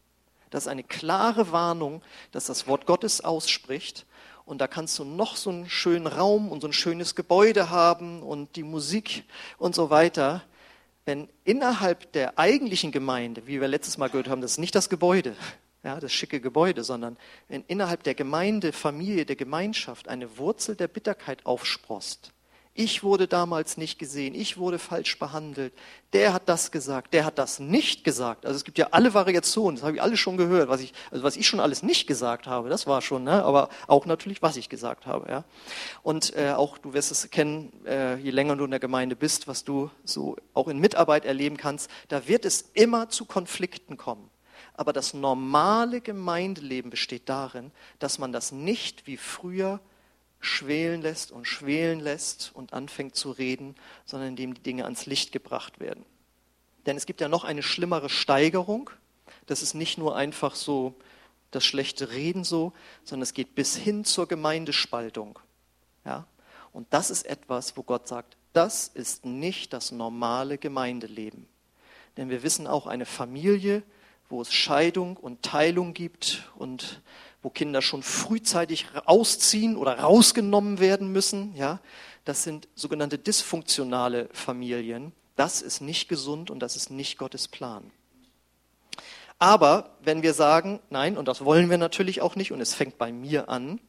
Das 0.50 0.66
ist 0.66 0.68
eine 0.68 0.84
klare 0.84 1.52
Warnung, 1.52 2.04
dass 2.32 2.46
das 2.46 2.68
Wort 2.68 2.86
Gottes 2.86 3.22
ausspricht. 3.22 4.06
Und 4.46 4.60
da 4.60 4.68
kannst 4.68 5.00
du 5.00 5.06
noch 5.06 5.36
so 5.36 5.50
einen 5.50 5.70
schönen 5.70 6.08
Raum 6.08 6.52
und 6.52 6.62
so 6.62 6.68
ein 6.68 6.74
schönes 6.74 7.16
Gebäude 7.16 7.70
haben 7.70 8.22
und 8.22 8.56
die 8.56 8.64
Musik 8.64 9.24
und 9.58 9.74
so 9.74 9.90
weiter. 9.90 10.44
Wenn 11.06 11.30
innerhalb 11.46 12.12
der 12.12 12.38
eigentlichen 12.38 12.92
Gemeinde, 12.92 13.48
wie 13.48 13.62
wir 13.62 13.68
letztes 13.68 13.98
Mal 13.98 14.10
gehört 14.10 14.28
haben, 14.28 14.42
das 14.42 14.52
ist 14.52 14.58
nicht 14.58 14.76
das 14.76 14.90
Gebäude, 14.90 15.36
ja, 15.84 16.00
das 16.00 16.12
schicke 16.12 16.42
Gebäude, 16.42 16.84
sondern 16.84 17.18
wenn 17.48 17.64
innerhalb 17.68 18.04
der 18.04 18.16
Gemeinde, 18.16 18.74
Familie, 18.74 19.26
der 19.26 19.36
Gemeinschaft 19.36 20.08
eine 20.10 20.38
Wurzel 20.38 20.76
der 20.76 20.88
Bitterkeit 20.88 21.46
aufsprost, 21.46 22.33
ich 22.76 23.04
wurde 23.04 23.28
damals 23.28 23.78
nicht 23.78 24.00
gesehen, 24.00 24.34
ich 24.34 24.58
wurde 24.58 24.80
falsch 24.80 25.20
behandelt, 25.20 25.74
der 26.14 26.34
hat 26.34 26.50
das 26.50 26.72
gesagt, 26.72 27.14
der 27.14 27.24
hat 27.24 27.38
das 27.38 27.60
nicht 27.60 28.04
gesagt. 28.04 28.48
Also 28.48 28.58
es 28.58 28.64
gibt 28.64 28.80
ja 28.80 28.88
alle 28.92 29.14
Variationen, 29.14 29.76
das 29.76 29.84
habe 29.84 29.96
ich 29.96 30.02
alles 30.02 30.20
schon 30.20 30.38
gehört, 30.38 30.70
was 30.70 30.82
ich, 30.82 30.94
also 31.12 31.24
was 31.24 31.36
ich 31.36 31.48
schon 31.48 31.60
alles 31.60 31.84
nicht 31.84 32.08
gesagt 32.08 32.48
habe, 32.48 32.70
das 32.70 32.88
war 32.88 33.02
schon, 33.02 33.24
ne? 33.24 33.44
aber 33.44 33.70
auch 33.88 34.08
natürlich, 34.08 34.42
was 34.42 34.58
ich 34.58 34.70
gesagt 34.70 35.06
habe. 35.06 35.30
Ja? 35.30 35.44
Und 36.02 36.36
äh, 36.36 36.52
auch, 36.52 36.80
du 36.80 36.94
wirst 36.94 37.12
es 37.12 37.30
kennen, 37.30 37.72
äh, 37.86 38.16
je 38.18 38.32
länger 38.32 38.56
du 38.56 38.66
in 38.66 38.72
der 38.72 38.80
Gemeinde 38.80 39.16
bist, 39.16 39.48
was 39.48 39.64
du 39.64 39.92
so 40.04 40.36
auch 40.56 40.68
in 40.68 40.80
Mitarbeit 40.80 41.26
erleben 41.26 41.58
kannst, 41.58 41.92
da 42.08 42.28
wird 42.28 42.44
es 42.44 42.72
immer 42.74 43.10
zu 43.10 43.26
Konflikten 43.26 43.98
kommen. 43.98 44.32
Aber 44.76 44.94
das 44.94 45.14
normale 45.14 46.02
Gemeindeleben 46.02 46.90
besteht 46.90 47.30
darin, 47.30 47.72
dass 48.00 48.18
man 48.18 48.32
das 48.32 48.52
nicht 48.52 49.06
wie 49.06 49.18
früher 49.18 49.80
schwelen 50.44 51.02
lässt 51.02 51.32
und 51.32 51.48
schwelen 51.48 52.00
lässt 52.00 52.52
und 52.54 52.74
anfängt 52.74 53.16
zu 53.16 53.32
reden, 53.32 53.76
sondern 54.06 54.30
indem 54.30 54.54
die 54.54 54.62
Dinge 54.62 54.84
ans 54.84 55.06
Licht 55.06 55.32
gebracht 55.32 55.80
werden. 55.80 56.06
Denn 56.86 56.98
es 56.98 57.06
gibt 57.06 57.22
ja 57.22 57.30
noch 57.30 57.44
eine 57.44 57.64
schlimmere 57.64 58.10
Steigerung. 58.10 58.90
Das 59.46 59.62
ist 59.62 59.74
nicht 59.74 59.98
nur 59.98 60.16
einfach 60.16 60.56
so 60.56 60.96
das 61.52 61.64
schlechte 61.64 62.12
Reden 62.12 62.44
so, 62.44 62.74
sondern 63.04 63.24
es 63.24 63.34
geht 63.34 63.56
bis 63.56 63.76
hin 63.76 64.04
zur 64.04 64.28
Gemeindespaltung. 64.28 65.40
Ja? 66.04 66.28
Und 66.74 66.88
das 66.92 67.10
ist 67.10 67.26
etwas, 67.26 67.78
wo 67.78 67.84
Gott 67.84 68.08
sagt, 68.08 68.36
das 68.52 68.88
ist 68.88 69.26
nicht 69.26 69.72
das 69.72 69.92
normale 69.92 70.58
Gemeindeleben. 70.58 71.48
Denn 72.18 72.30
wir 72.30 72.44
wissen 72.44 72.68
auch, 72.68 72.86
eine 72.86 73.06
Familie, 73.06 73.84
wo 74.30 74.42
es 74.42 74.52
Scheidung 74.52 75.16
und 75.16 75.42
Teilung 75.42 75.94
gibt 75.94 76.50
und 76.56 77.02
wo 77.44 77.50
Kinder 77.50 77.82
schon 77.82 78.02
frühzeitig 78.02 78.88
ausziehen 79.06 79.76
oder 79.76 80.00
rausgenommen 80.00 80.80
werden 80.80 81.12
müssen, 81.12 81.54
ja, 81.56 81.80
das 82.26 82.44
sind 82.44 82.68
sogenannte 82.74 83.18
dysfunktionale 83.18 84.30
Familien. 84.32 85.12
Das 85.36 85.62
ist 85.62 85.82
nicht 85.82 86.08
gesund 86.08 86.50
und 86.50 86.60
das 86.60 86.76
ist 86.76 86.90
nicht 86.90 87.18
Gottes 87.18 87.48
Plan. 87.48 87.92
Aber 89.40 89.98
wenn 90.02 90.24
wir 90.24 90.34
sagen, 90.34 90.80
nein, 90.90 91.18
und 91.18 91.28
das 91.28 91.44
wollen 91.44 91.70
wir 91.70 91.78
natürlich 91.78 92.22
auch 92.22 92.36
nicht, 92.36 92.54
und 92.54 92.62
es 92.62 92.74
fängt 92.74 92.98
bei 92.98 93.12
mir 93.12 93.50
an, 93.50 93.82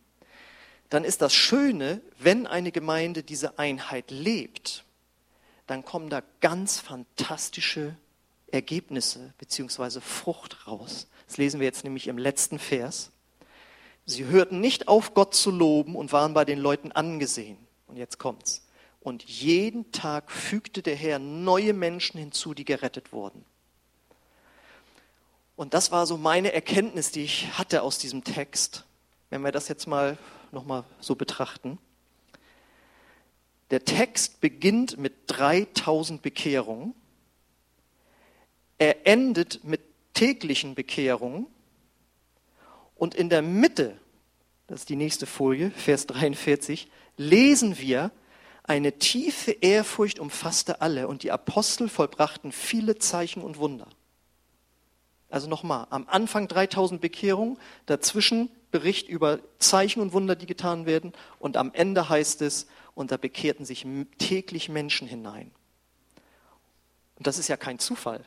dann 0.89 1.05
ist 1.05 1.23
das 1.23 1.33
Schöne, 1.33 2.01
wenn 2.19 2.47
eine 2.47 2.73
Gemeinde 2.73 3.23
diese 3.23 3.59
Einheit 3.59 4.11
lebt, 4.11 4.85
dann 5.67 5.85
kommen 5.85 6.11
da 6.11 6.23
ganz 6.41 6.81
fantastische 6.81 7.97
Ergebnisse 8.51 9.33
bzw. 9.39 10.01
Frucht 10.01 10.67
raus. 10.67 11.09
Das 11.27 11.37
lesen 11.37 11.61
wir 11.61 11.67
jetzt 11.67 11.85
nämlich 11.85 12.09
im 12.09 12.19
letzten 12.19 12.59
Vers. 12.59 13.13
Sie 14.07 14.27
hörten 14.27 14.61
nicht 14.61 14.89
auf, 14.89 15.15
Gott 15.15 15.35
zu 15.35 15.51
loben 15.51 15.97
und 15.97 16.13
waren 16.13 16.35
bei 16.35 16.45
den 16.45 16.59
Leuten 16.59 16.93
angesehen. 16.93 17.59
Und 17.87 17.97
jetzt 17.97 18.19
kommt's. 18.19 18.67
Und 19.01 19.23
jeden 19.25 19.93
Tag 19.93 20.31
fügte 20.31 20.83
der 20.83 20.97
Herr 20.97 21.19
neue 21.19 21.73
Menschen 21.73 22.19
hinzu, 22.19 22.55
die 22.55 22.65
gerettet 22.65 23.13
wurden. 23.13 23.45
Und 25.57 25.75
das 25.75 25.93
war 25.93 26.07
so 26.07 26.17
meine 26.17 26.53
Erkenntnis, 26.53 27.13
die 27.13 27.23
ich 27.23 27.59
hatte 27.59 27.83
aus 27.83 27.99
diesem 27.99 28.25
Text. 28.25 28.85
Wenn 29.31 29.43
wir 29.43 29.53
das 29.53 29.69
jetzt 29.69 29.87
mal 29.87 30.19
nochmal 30.53 30.85
so 31.01 31.15
betrachten. 31.15 31.79
Der 33.71 33.85
Text 33.85 34.41
beginnt 34.41 34.99
mit 34.99 35.15
3000 35.27 36.23
Bekehrungen. 36.23 36.95
Er 38.79 39.07
endet 39.07 39.65
mit 39.65 39.81
täglichen 40.15 40.75
Bekehrungen. 40.75 41.47
Und 42.95 43.15
in 43.15 43.29
der 43.29 43.43
Mitte, 43.43 43.97
das 44.67 44.81
ist 44.81 44.89
die 44.89 44.97
nächste 44.97 45.27
Folie, 45.27 45.71
Vers 45.71 46.07
43, 46.07 46.89
lesen 47.17 47.79
wir, 47.79 48.11
eine 48.63 48.99
tiefe 48.99 49.51
Ehrfurcht 49.51 50.19
umfasste 50.19 50.81
alle 50.81 51.07
und 51.07 51.23
die 51.23 51.31
Apostel 51.31 51.89
vollbrachten 51.89 52.51
viele 52.51 52.99
Zeichen 52.99 53.43
und 53.43 53.59
Wunder. 53.59 53.89
Also 55.29 55.49
nochmal, 55.49 55.87
am 55.91 56.07
Anfang 56.09 56.49
3000 56.49 57.01
Bekehrungen, 57.01 57.59
dazwischen 57.87 58.49
Bericht 58.71 59.09
über 59.09 59.41
Zeichen 59.59 60.01
und 60.01 60.13
Wunder, 60.13 60.35
die 60.35 60.47
getan 60.47 60.87
werden 60.87 61.13
und 61.39 61.57
am 61.57 61.73
Ende 61.75 62.09
heißt 62.09 62.41
es, 62.43 62.67
und 62.95 63.11
da 63.11 63.17
bekehrten 63.17 63.67
sich 63.67 63.87
täglich 64.19 64.69
Menschen 64.69 65.09
hinein. 65.09 65.51
Und 67.17 67.27
das 67.27 67.39
ist 67.39 67.49
ja 67.49 67.57
kein 67.57 67.79
Zufall. 67.79 68.25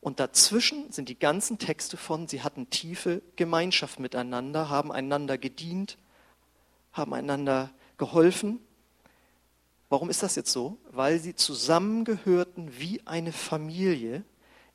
Und 0.00 0.18
dazwischen 0.18 0.90
sind 0.92 1.08
die 1.08 1.18
ganzen 1.18 1.58
Texte 1.58 1.96
von, 1.96 2.26
sie 2.26 2.42
hatten 2.42 2.70
tiefe 2.70 3.22
Gemeinschaft 3.36 4.00
miteinander, 4.00 4.70
haben 4.70 4.90
einander 4.90 5.36
gedient, 5.36 5.98
haben 6.92 7.12
einander 7.12 7.70
geholfen. 7.98 8.60
Warum 9.90 10.08
ist 10.08 10.22
das 10.22 10.36
jetzt 10.36 10.52
so? 10.52 10.78
Weil 10.90 11.18
sie 11.18 11.34
zusammengehörten 11.34 12.78
wie 12.78 13.06
eine 13.06 13.32
Familie, 13.32 14.24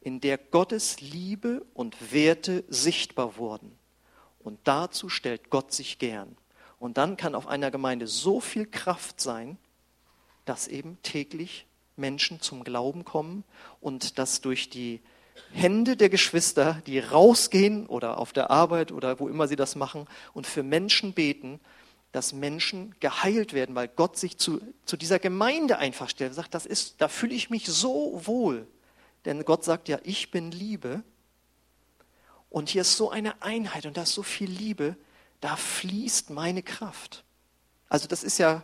in 0.05 0.21
der 0.21 0.37
Gottes 0.37 1.01
Liebe 1.01 1.65
und 1.73 2.13
Werte 2.13 2.63
sichtbar 2.67 3.37
wurden. 3.37 3.75
Und 4.37 4.59
dazu 4.65 5.09
stellt 5.09 5.49
Gott 5.49 5.73
sich 5.73 5.97
gern. 5.97 6.37
Und 6.77 6.97
dann 6.97 7.17
kann 7.17 7.33
auf 7.33 7.47
einer 7.47 7.71
Gemeinde 7.71 8.05
so 8.05 8.39
viel 8.39 8.67
Kraft 8.67 9.19
sein, 9.19 9.57
dass 10.45 10.67
eben 10.67 10.99
täglich 11.01 11.65
Menschen 11.95 12.39
zum 12.39 12.63
Glauben 12.63 13.03
kommen 13.03 13.43
und 13.81 14.19
dass 14.19 14.41
durch 14.41 14.69
die 14.69 15.01
Hände 15.51 15.97
der 15.97 16.09
Geschwister, 16.09 16.81
die 16.85 16.99
rausgehen 16.99 17.87
oder 17.87 18.17
auf 18.17 18.33
der 18.33 18.51
Arbeit 18.51 18.91
oder 18.91 19.19
wo 19.19 19.27
immer 19.27 19.47
sie 19.47 19.55
das 19.55 19.75
machen 19.75 20.07
und 20.33 20.47
für 20.47 20.63
Menschen 20.63 21.13
beten, 21.13 21.59
dass 22.11 22.33
Menschen 22.33 22.95
geheilt 22.99 23.53
werden, 23.53 23.75
weil 23.75 23.89
Gott 23.89 24.17
sich 24.17 24.37
zu, 24.37 24.61
zu 24.85 24.95
dieser 24.95 25.19
Gemeinde 25.19 25.77
einfach 25.77 26.09
stellt. 26.09 26.31
Er 26.31 26.35
sagt, 26.35 26.53
das 26.53 26.65
ist, 26.65 27.01
da 27.01 27.07
fühle 27.07 27.35
ich 27.35 27.49
mich 27.49 27.67
so 27.67 28.21
wohl. 28.25 28.67
Denn 29.25 29.43
Gott 29.43 29.63
sagt 29.63 29.89
ja, 29.89 29.99
ich 30.03 30.31
bin 30.31 30.51
Liebe. 30.51 31.03
Und 32.49 32.69
hier 32.69 32.81
ist 32.81 32.95
so 32.95 33.09
eine 33.09 33.41
Einheit 33.41 33.85
und 33.85 33.97
da 33.97 34.03
ist 34.03 34.13
so 34.13 34.23
viel 34.23 34.49
Liebe, 34.49 34.95
da 35.41 35.57
fließt 35.57 36.29
meine 36.29 36.63
Kraft. 36.63 37.25
Also 37.89 38.07
das 38.07 38.23
ist 38.23 38.37
ja, 38.37 38.63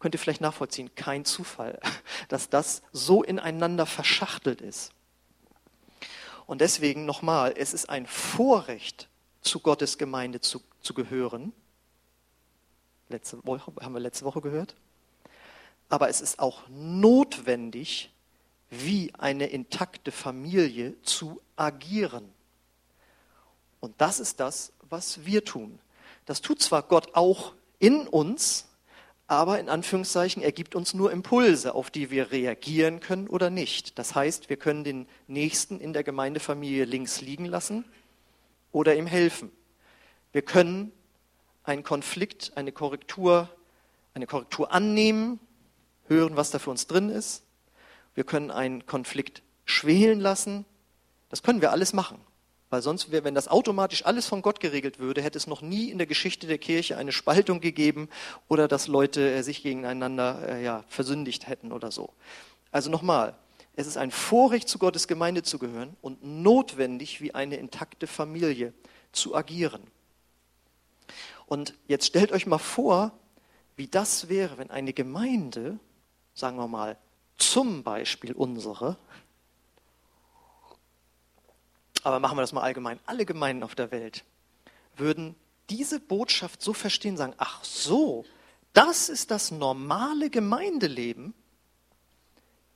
könnt 0.00 0.14
ihr 0.14 0.18
vielleicht 0.18 0.40
nachvollziehen, 0.40 0.94
kein 0.96 1.24
Zufall, 1.24 1.78
dass 2.28 2.48
das 2.48 2.82
so 2.92 3.22
ineinander 3.22 3.86
verschachtelt 3.86 4.60
ist. 4.60 4.92
Und 6.48 6.62
deswegen 6.62 7.04
nochmal, 7.04 7.52
es 7.58 7.74
ist 7.74 7.90
ein 7.90 8.06
Vorrecht, 8.06 9.10
zu 9.42 9.60
Gottes 9.60 9.98
Gemeinde 9.98 10.40
zu, 10.40 10.62
zu 10.80 10.94
gehören. 10.94 11.52
Letzte 13.10 13.44
Woche, 13.44 13.70
haben 13.82 13.92
wir 13.92 14.00
letzte 14.00 14.24
Woche 14.24 14.40
gehört. 14.40 14.74
Aber 15.90 16.08
es 16.08 16.22
ist 16.22 16.38
auch 16.38 16.62
notwendig, 16.70 18.10
wie 18.70 19.14
eine 19.14 19.48
intakte 19.48 20.10
Familie 20.10 21.00
zu 21.02 21.42
agieren. 21.54 22.32
Und 23.80 24.00
das 24.00 24.18
ist 24.18 24.40
das, 24.40 24.72
was 24.88 25.26
wir 25.26 25.44
tun. 25.44 25.78
Das 26.24 26.40
tut 26.40 26.62
zwar 26.62 26.82
Gott 26.82 27.14
auch 27.14 27.52
in 27.78 28.08
uns, 28.08 28.67
aber 29.28 29.60
in 29.60 29.68
Anführungszeichen, 29.68 30.42
er 30.42 30.50
gibt 30.50 30.74
uns 30.74 30.94
nur 30.94 31.12
Impulse, 31.12 31.74
auf 31.74 31.90
die 31.90 32.10
wir 32.10 32.32
reagieren 32.32 32.98
können 32.98 33.28
oder 33.28 33.50
nicht. 33.50 33.98
Das 33.98 34.16
heißt, 34.16 34.48
wir 34.48 34.56
können 34.56 34.82
den 34.82 35.06
Nächsten 35.28 35.78
in 35.78 35.92
der 35.92 36.02
Gemeindefamilie 36.02 36.84
links 36.84 37.20
liegen 37.20 37.44
lassen 37.44 37.84
oder 38.72 38.96
ihm 38.96 39.06
helfen. 39.06 39.52
Wir 40.32 40.42
können 40.42 40.90
einen 41.62 41.84
Konflikt, 41.84 42.52
eine 42.56 42.72
Korrektur, 42.72 43.48
eine 44.14 44.26
Korrektur 44.26 44.72
annehmen, 44.72 45.38
hören, 46.08 46.36
was 46.36 46.50
da 46.50 46.58
für 46.58 46.70
uns 46.70 46.88
drin 46.88 47.10
ist 47.10 47.44
wir 48.18 48.24
können 48.24 48.50
einen 48.50 48.84
Konflikt 48.84 49.44
schwelen 49.64 50.18
lassen. 50.18 50.64
Das 51.28 51.44
können 51.44 51.60
wir 51.60 51.70
alles 51.70 51.92
machen. 51.92 52.18
Weil 52.70 52.82
sonst, 52.82 53.10
wenn 53.10 53.34
das 53.34 53.48
automatisch 53.48 54.04
alles 54.04 54.26
von 54.26 54.42
Gott 54.42 54.60
geregelt 54.60 54.98
würde, 54.98 55.22
hätte 55.22 55.38
es 55.38 55.46
noch 55.46 55.62
nie 55.62 55.90
in 55.90 55.96
der 55.98 56.06
Geschichte 56.06 56.46
der 56.46 56.58
Kirche 56.58 56.98
eine 56.98 57.12
Spaltung 57.12 57.60
gegeben 57.60 58.08
oder 58.46 58.68
dass 58.68 58.88
Leute 58.88 59.30
äh, 59.30 59.42
sich 59.42 59.62
gegeneinander 59.62 60.46
äh, 60.46 60.64
ja, 60.64 60.84
versündigt 60.88 61.48
hätten 61.48 61.72
oder 61.72 61.90
so. 61.90 62.10
Also 62.70 62.90
nochmal, 62.90 63.34
es 63.74 63.86
ist 63.86 63.96
ein 63.96 64.10
Vorrecht, 64.10 64.68
zu 64.68 64.78
Gottes 64.78 65.08
Gemeinde 65.08 65.42
zu 65.42 65.58
gehören 65.58 65.96
und 66.02 66.22
notwendig, 66.22 67.22
wie 67.22 67.34
eine 67.34 67.56
intakte 67.56 68.06
Familie 68.06 68.74
zu 69.12 69.34
agieren. 69.34 69.82
Und 71.46 71.72
jetzt 71.86 72.06
stellt 72.06 72.32
euch 72.32 72.46
mal 72.46 72.58
vor, 72.58 73.12
wie 73.76 73.86
das 73.88 74.28
wäre, 74.28 74.58
wenn 74.58 74.70
eine 74.70 74.92
Gemeinde, 74.92 75.78
sagen 76.34 76.58
wir 76.58 76.68
mal, 76.68 76.98
zum 77.38 77.82
Beispiel 77.82 78.32
unsere, 78.32 78.98
aber 82.08 82.20
machen 82.20 82.36
wir 82.36 82.42
das 82.42 82.52
mal 82.52 82.62
allgemein, 82.62 82.98
alle 83.06 83.26
Gemeinden 83.26 83.62
auf 83.62 83.74
der 83.74 83.90
Welt 83.90 84.24
würden 84.96 85.36
diese 85.70 86.00
Botschaft 86.00 86.62
so 86.62 86.72
verstehen, 86.72 87.16
sagen, 87.16 87.34
ach 87.36 87.62
so, 87.62 88.24
das 88.72 89.08
ist 89.08 89.30
das 89.30 89.50
normale 89.50 90.30
Gemeindeleben, 90.30 91.34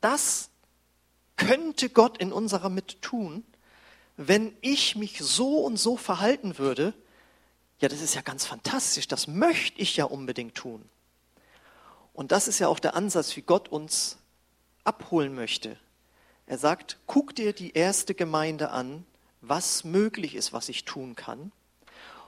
das 0.01 0.51
könnte 1.37 1.89
Gott 1.89 2.19
in 2.19 2.33
unserer 2.33 2.69
Mitte 2.69 3.01
tun, 3.01 3.45
wenn 4.17 4.55
ich 4.61 4.95
mich 4.97 5.19
so 5.21 5.61
und 5.65 5.79
so 5.79 5.97
verhalten 5.97 6.59
würde, 6.59 6.93
ja, 7.81 7.89
das 7.89 8.01
ist 8.01 8.15
ja 8.15 8.21
ganz 8.21 8.45
fantastisch, 8.45 9.09
das 9.09 9.27
möchte 9.27 9.81
ich 9.81 9.97
ja 9.97 10.05
unbedingt 10.05 10.55
tun. 10.55 10.89
Und 12.13 12.31
das 12.31 12.47
ist 12.47 12.59
ja 12.59 12.69
auch 12.69 12.79
der 12.79 12.95
Ansatz, 12.95 13.35
wie 13.37 13.43
Gott 13.43 13.69
uns 13.71 14.19
abholen 14.85 15.35
möchte. 15.35 15.79
Er 16.47 16.59
sagt, 16.59 16.99
guck 17.07 17.35
dir 17.35 17.53
die 17.53 17.73
erste 17.73 18.15
Gemeinde 18.15 18.71
an, 18.71 19.07
was 19.43 19.85
möglich 19.85 20.35
ist, 20.35 20.53
was 20.53 20.69
ich 20.69 20.85
tun 20.85 21.15
kann. 21.15 21.53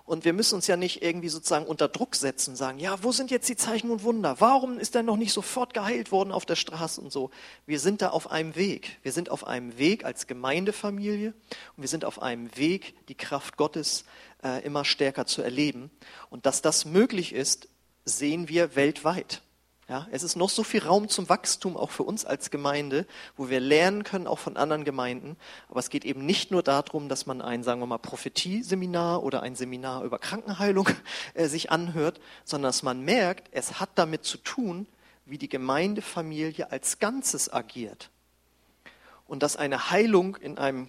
Und 0.06 0.26
wir 0.26 0.34
müssen 0.34 0.56
uns 0.56 0.66
ja 0.66 0.76
nicht 0.76 1.02
irgendwie 1.02 1.30
sozusagen 1.30 1.64
unter 1.64 1.88
Druck 1.88 2.14
setzen, 2.14 2.56
sagen, 2.56 2.78
ja, 2.78 3.02
wo 3.02 3.10
sind 3.10 3.30
jetzt 3.30 3.48
die 3.48 3.56
Zeichen 3.56 3.90
und 3.90 4.02
Wunder? 4.02 4.36
Warum 4.38 4.78
ist 4.78 4.94
er 4.94 5.02
noch 5.02 5.16
nicht 5.16 5.32
sofort 5.32 5.72
geheilt 5.72 6.12
worden 6.12 6.30
auf 6.30 6.44
der 6.44 6.56
Straße 6.56 7.00
und 7.00 7.10
so? 7.10 7.30
Wir 7.64 7.80
sind 7.80 8.02
da 8.02 8.10
auf 8.10 8.30
einem 8.30 8.54
Weg. 8.54 8.98
Wir 9.02 9.12
sind 9.12 9.30
auf 9.30 9.46
einem 9.46 9.78
Weg 9.78 10.04
als 10.04 10.26
Gemeindefamilie 10.26 11.32
und 11.76 11.82
wir 11.82 11.88
sind 11.88 12.04
auf 12.04 12.20
einem 12.20 12.54
Weg, 12.58 12.94
die 13.08 13.14
Kraft 13.14 13.56
Gottes 13.56 14.04
äh, 14.42 14.62
immer 14.62 14.84
stärker 14.84 15.24
zu 15.24 15.40
erleben. 15.40 15.90
Und 16.28 16.44
dass 16.44 16.60
das 16.60 16.84
möglich 16.84 17.32
ist, 17.32 17.68
sehen 18.04 18.50
wir 18.50 18.76
weltweit. 18.76 19.40
Ja, 19.86 20.08
es 20.10 20.22
ist 20.22 20.34
noch 20.36 20.48
so 20.48 20.62
viel 20.62 20.82
Raum 20.82 21.10
zum 21.10 21.28
Wachstum, 21.28 21.76
auch 21.76 21.90
für 21.90 22.04
uns 22.04 22.24
als 22.24 22.50
Gemeinde, 22.50 23.06
wo 23.36 23.50
wir 23.50 23.60
lernen 23.60 24.02
können, 24.02 24.26
auch 24.26 24.38
von 24.38 24.56
anderen 24.56 24.84
Gemeinden. 24.84 25.36
Aber 25.68 25.78
es 25.78 25.90
geht 25.90 26.06
eben 26.06 26.24
nicht 26.24 26.50
nur 26.50 26.62
darum, 26.62 27.10
dass 27.10 27.26
man 27.26 27.42
ein, 27.42 27.62
sagen 27.62 27.80
wir 27.80 27.86
mal, 27.86 27.98
Prophetie-Seminar 27.98 29.22
oder 29.22 29.42
ein 29.42 29.56
Seminar 29.56 30.02
über 30.04 30.18
Krankenheilung 30.18 30.88
äh, 31.34 31.48
sich 31.48 31.70
anhört, 31.70 32.18
sondern 32.44 32.70
dass 32.70 32.82
man 32.82 33.02
merkt, 33.02 33.48
es 33.52 33.78
hat 33.78 33.90
damit 33.96 34.24
zu 34.24 34.38
tun, 34.38 34.86
wie 35.26 35.36
die 35.36 35.50
Gemeindefamilie 35.50 36.72
als 36.72 36.98
Ganzes 36.98 37.52
agiert. 37.52 38.08
Und 39.26 39.42
dass 39.42 39.56
eine 39.56 39.90
Heilung 39.90 40.36
in 40.36 40.56
einem 40.56 40.88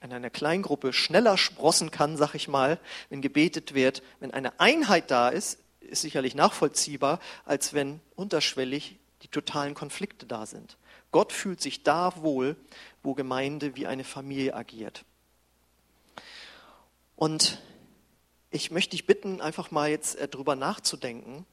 in 0.00 0.12
einer 0.12 0.28
Kleingruppe 0.28 0.92
schneller 0.92 1.38
sprossen 1.38 1.92
kann, 1.92 2.16
sag 2.16 2.34
ich 2.34 2.48
mal, 2.48 2.80
wenn 3.10 3.22
gebetet 3.22 3.74
wird, 3.74 4.02
wenn 4.18 4.32
eine 4.32 4.58
Einheit 4.58 5.10
da 5.12 5.28
ist, 5.28 5.58
ist 5.84 6.02
sicherlich 6.02 6.34
nachvollziehbar, 6.34 7.20
als 7.44 7.74
wenn 7.74 8.00
unterschwellig 8.16 8.98
die 9.22 9.28
totalen 9.28 9.74
Konflikte 9.74 10.26
da 10.26 10.46
sind. 10.46 10.76
Gott 11.10 11.32
fühlt 11.32 11.60
sich 11.60 11.82
da 11.82 12.22
wohl, 12.22 12.56
wo 13.02 13.14
Gemeinde 13.14 13.76
wie 13.76 13.86
eine 13.86 14.04
Familie 14.04 14.54
agiert. 14.54 15.04
Und 17.16 17.60
ich 18.50 18.70
möchte 18.70 18.90
dich 18.90 19.06
bitten, 19.06 19.40
einfach 19.40 19.70
mal 19.70 19.90
jetzt 19.90 20.16
äh, 20.16 20.28
drüber 20.28 20.56
nachzudenken. 20.56 21.46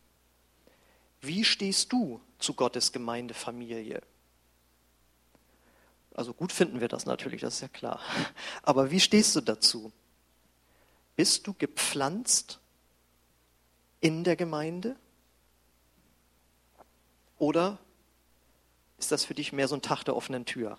Wie 1.21 1.43
stehst 1.43 1.93
du 1.93 2.21
zu 2.39 2.53
Gottes 2.53 2.91
Gemeindefamilie? 2.91 4.01
Also 6.13 6.33
gut 6.33 6.51
finden 6.51 6.81
wir 6.81 6.87
das 6.87 7.05
natürlich, 7.05 7.41
das 7.41 7.55
ist 7.55 7.61
ja 7.61 7.67
klar. 7.67 7.99
Aber 8.63 8.91
wie 8.91 8.99
stehst 8.99 9.35
du 9.35 9.41
dazu? 9.41 9.91
Bist 11.15 11.47
du 11.47 11.53
gepflanzt 11.53 12.60
in 14.01 14.23
der 14.23 14.35
Gemeinde? 14.35 14.95
Oder 17.37 17.79
ist 18.97 19.11
das 19.11 19.25
für 19.25 19.33
dich 19.33 19.53
mehr 19.53 19.67
so 19.67 19.75
ein 19.75 19.81
Tag 19.81 20.03
der 20.03 20.15
offenen 20.15 20.45
Tür? 20.45 20.77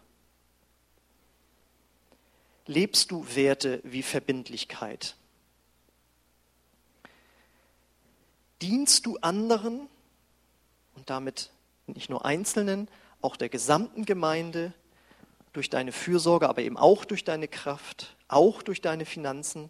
Lebst 2.66 3.10
du 3.10 3.26
Werte 3.34 3.80
wie 3.84 4.02
Verbindlichkeit? 4.02 5.16
Dienst 8.60 9.06
du 9.06 9.16
anderen 9.18 9.88
und 10.94 11.10
damit 11.10 11.50
nicht 11.88 12.10
nur 12.10 12.24
Einzelnen, 12.24 12.88
auch 13.20 13.36
der 13.36 13.48
gesamten 13.48 14.04
Gemeinde 14.04 14.72
durch 15.52 15.68
deine 15.68 15.92
Fürsorge, 15.92 16.48
aber 16.48 16.62
eben 16.62 16.76
auch 16.76 17.04
durch 17.04 17.24
deine 17.24 17.48
Kraft, 17.48 18.16
auch 18.28 18.62
durch 18.62 18.80
deine 18.80 19.04
Finanzen, 19.04 19.68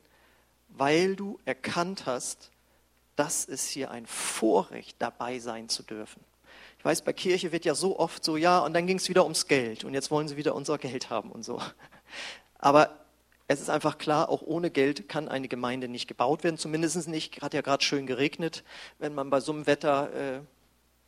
weil 0.69 1.17
du 1.17 1.41
erkannt 1.45 2.07
hast, 2.07 2.52
das 3.17 3.45
ist 3.45 3.69
hier 3.69 3.91
ein 3.91 4.07
Vorrecht, 4.07 4.97
dabei 4.99 5.39
sein 5.39 5.69
zu 5.69 5.83
dürfen. 5.83 6.23
Ich 6.79 6.85
weiß, 6.85 7.03
bei 7.03 7.13
Kirche 7.13 7.53
wird 7.53 7.65
ja 7.65 7.75
so 7.75 7.99
oft 7.99 8.25
so, 8.25 8.37
ja, 8.37 8.59
und 8.59 8.75
dann 8.75 8.87
ging 8.87 8.97
es 8.97 9.09
wieder 9.09 9.23
ums 9.23 9.47
Geld 9.47 9.85
und 9.85 9.95
jetzt 9.95 10.11
wollen 10.11 10.27
sie 10.29 10.37
wieder 10.37 10.55
unser 10.55 10.79
Geld 10.79 11.11
haben 11.11 11.31
und 11.31 11.45
so. 11.45 11.61
Aber 12.59 12.99
es 13.49 13.61
ist 13.61 13.71
einfach 13.71 13.99
klar, 13.99 14.29
auch 14.29 14.43
ohne 14.43 14.71
Geld 14.71 15.09
kann 15.09 15.29
eine 15.29 15.49
Gemeinde 15.49 15.89
nicht 15.89 16.09
gebaut 16.09 16.43
werden, 16.43 16.57
zumindest 16.59 17.07
nicht, 17.09 17.43
hat 17.43 17.55
ja 17.55 17.61
gerade 17.61 17.85
schön 17.85 18.07
geregnet, 18.07 18.65
wenn 18.99 19.15
man 19.15 19.31
bei 19.31 19.41
so 19.41 19.53
einem 19.53 19.67
Wetter 19.67 20.13
äh, 20.13 20.41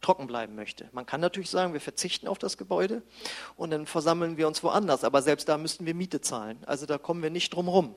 trocken 0.00 0.26
bleiben 0.26 0.54
möchte. 0.54 0.88
Man 0.92 1.06
kann 1.06 1.20
natürlich 1.20 1.48
sagen, 1.48 1.72
wir 1.72 1.80
verzichten 1.80 2.28
auf 2.28 2.38
das 2.38 2.58
Gebäude 2.58 3.02
und 3.56 3.70
dann 3.70 3.86
versammeln 3.86 4.36
wir 4.36 4.46
uns 4.46 4.62
woanders, 4.62 5.02
aber 5.02 5.22
selbst 5.22 5.48
da 5.48 5.56
müssten 5.56 5.86
wir 5.86 5.94
Miete 5.94 6.20
zahlen. 6.20 6.58
Also 6.66 6.84
da 6.84 6.98
kommen 6.98 7.22
wir 7.22 7.30
nicht 7.30 7.54
drum 7.54 7.68
rum. 7.68 7.94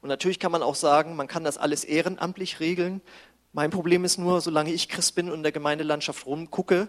Und 0.00 0.08
natürlich 0.08 0.38
kann 0.38 0.52
man 0.52 0.62
auch 0.62 0.74
sagen, 0.74 1.16
man 1.16 1.26
kann 1.26 1.44
das 1.44 1.58
alles 1.58 1.84
ehrenamtlich 1.84 2.60
regeln. 2.60 3.00
Mein 3.58 3.72
Problem 3.72 4.04
ist 4.04 4.18
nur, 4.18 4.40
solange 4.40 4.72
ich 4.72 4.88
Christ 4.88 5.16
bin 5.16 5.28
und 5.28 5.38
in 5.38 5.42
der 5.42 5.50
Gemeindelandschaft 5.50 6.26
rumgucke, 6.26 6.88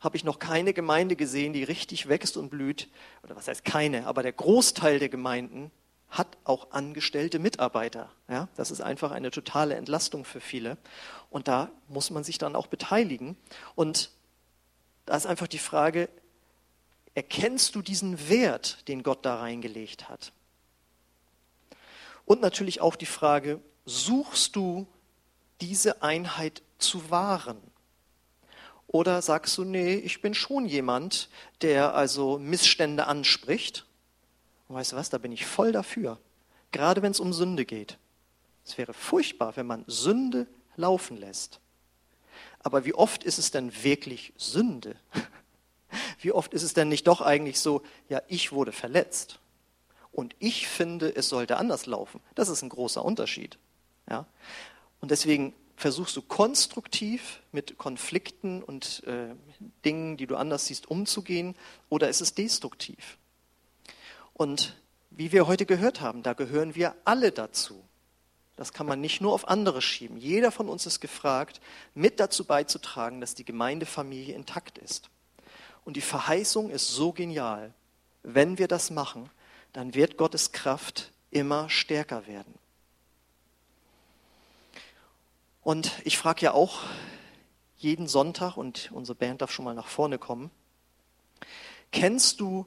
habe 0.00 0.18
ich 0.18 0.22
noch 0.22 0.38
keine 0.38 0.74
Gemeinde 0.74 1.16
gesehen, 1.16 1.54
die 1.54 1.64
richtig 1.64 2.10
wächst 2.10 2.36
und 2.36 2.50
blüht. 2.50 2.90
Oder 3.22 3.36
was 3.36 3.48
heißt 3.48 3.64
keine, 3.64 4.06
aber 4.06 4.22
der 4.22 4.34
Großteil 4.34 4.98
der 4.98 5.08
Gemeinden 5.08 5.70
hat 6.10 6.36
auch 6.44 6.72
angestellte 6.72 7.38
Mitarbeiter. 7.38 8.12
Ja, 8.28 8.48
das 8.54 8.70
ist 8.70 8.82
einfach 8.82 9.12
eine 9.12 9.30
totale 9.30 9.76
Entlastung 9.76 10.26
für 10.26 10.42
viele. 10.42 10.76
Und 11.30 11.48
da 11.48 11.70
muss 11.88 12.10
man 12.10 12.22
sich 12.22 12.36
dann 12.36 12.54
auch 12.54 12.66
beteiligen. 12.66 13.38
Und 13.74 14.10
da 15.06 15.16
ist 15.16 15.24
einfach 15.24 15.48
die 15.48 15.58
Frage, 15.58 16.10
erkennst 17.14 17.74
du 17.76 17.80
diesen 17.80 18.28
Wert, 18.28 18.86
den 18.88 19.02
Gott 19.02 19.24
da 19.24 19.36
reingelegt 19.36 20.10
hat? 20.10 20.34
Und 22.26 22.42
natürlich 22.42 22.82
auch 22.82 22.96
die 22.96 23.06
Frage, 23.06 23.58
suchst 23.86 24.54
du 24.54 24.86
diese 25.60 26.02
Einheit 26.02 26.62
zu 26.78 27.10
wahren? 27.10 27.60
Oder 28.86 29.22
sagst 29.22 29.56
du, 29.56 29.64
nee, 29.64 29.94
ich 29.94 30.20
bin 30.20 30.34
schon 30.34 30.66
jemand, 30.66 31.28
der 31.62 31.94
also 31.94 32.38
Missstände 32.38 33.06
anspricht. 33.06 33.86
Und 34.68 34.76
weißt 34.76 34.92
du 34.92 34.96
was, 34.96 35.10
da 35.10 35.18
bin 35.18 35.30
ich 35.30 35.46
voll 35.46 35.70
dafür. 35.70 36.18
Gerade 36.72 37.02
wenn 37.02 37.12
es 37.12 37.20
um 37.20 37.32
Sünde 37.32 37.64
geht. 37.64 37.98
Es 38.64 38.78
wäre 38.78 38.92
furchtbar, 38.92 39.56
wenn 39.56 39.66
man 39.66 39.84
Sünde 39.86 40.46
laufen 40.76 41.16
lässt. 41.16 41.60
Aber 42.60 42.84
wie 42.84 42.94
oft 42.94 43.24
ist 43.24 43.38
es 43.38 43.50
denn 43.50 43.72
wirklich 43.82 44.32
Sünde? 44.36 44.96
Wie 46.20 46.30
oft 46.30 46.54
ist 46.54 46.62
es 46.62 46.74
denn 46.74 46.88
nicht 46.88 47.08
doch 47.08 47.20
eigentlich 47.20 47.58
so, 47.58 47.82
ja, 48.08 48.22
ich 48.28 48.52
wurde 48.52 48.70
verletzt 48.70 49.40
und 50.12 50.36
ich 50.38 50.68
finde, 50.68 51.16
es 51.16 51.28
sollte 51.28 51.56
anders 51.56 51.86
laufen? 51.86 52.20
Das 52.34 52.48
ist 52.48 52.62
ein 52.62 52.68
großer 52.68 53.04
Unterschied. 53.04 53.58
Ja? 54.08 54.26
Und 55.00 55.10
deswegen 55.10 55.54
versuchst 55.76 56.16
du 56.16 56.22
konstruktiv 56.22 57.40
mit 57.52 57.78
Konflikten 57.78 58.62
und 58.62 59.02
äh, 59.06 59.34
Dingen, 59.84 60.16
die 60.16 60.26
du 60.26 60.36
anders 60.36 60.66
siehst, 60.66 60.90
umzugehen, 60.90 61.56
oder 61.88 62.08
ist 62.08 62.20
es 62.20 62.34
destruktiv? 62.34 63.18
Und 64.34 64.76
wie 65.10 65.32
wir 65.32 65.46
heute 65.46 65.66
gehört 65.66 66.00
haben, 66.00 66.22
da 66.22 66.34
gehören 66.34 66.74
wir 66.74 66.94
alle 67.04 67.32
dazu. 67.32 67.82
Das 68.56 68.74
kann 68.74 68.86
man 68.86 69.00
nicht 69.00 69.22
nur 69.22 69.32
auf 69.32 69.48
andere 69.48 69.80
schieben. 69.80 70.18
Jeder 70.18 70.52
von 70.52 70.68
uns 70.68 70.84
ist 70.84 71.00
gefragt, 71.00 71.62
mit 71.94 72.20
dazu 72.20 72.44
beizutragen, 72.44 73.20
dass 73.20 73.34
die 73.34 73.46
Gemeindefamilie 73.46 74.34
intakt 74.34 74.76
ist. 74.76 75.08
Und 75.86 75.96
die 75.96 76.02
Verheißung 76.02 76.68
ist 76.70 76.88
so 76.88 77.12
genial. 77.12 77.72
Wenn 78.22 78.58
wir 78.58 78.68
das 78.68 78.90
machen, 78.90 79.30
dann 79.72 79.94
wird 79.94 80.18
Gottes 80.18 80.52
Kraft 80.52 81.10
immer 81.30 81.70
stärker 81.70 82.26
werden. 82.26 82.54
Und 85.62 85.92
ich 86.04 86.16
frage 86.16 86.42
ja 86.42 86.52
auch 86.52 86.80
jeden 87.76 88.08
Sonntag, 88.08 88.56
und 88.56 88.90
unsere 88.92 89.16
Band 89.16 89.40
darf 89.42 89.50
schon 89.50 89.64
mal 89.64 89.74
nach 89.74 89.88
vorne 89.88 90.18
kommen, 90.18 90.50
kennst 91.92 92.40
du 92.40 92.66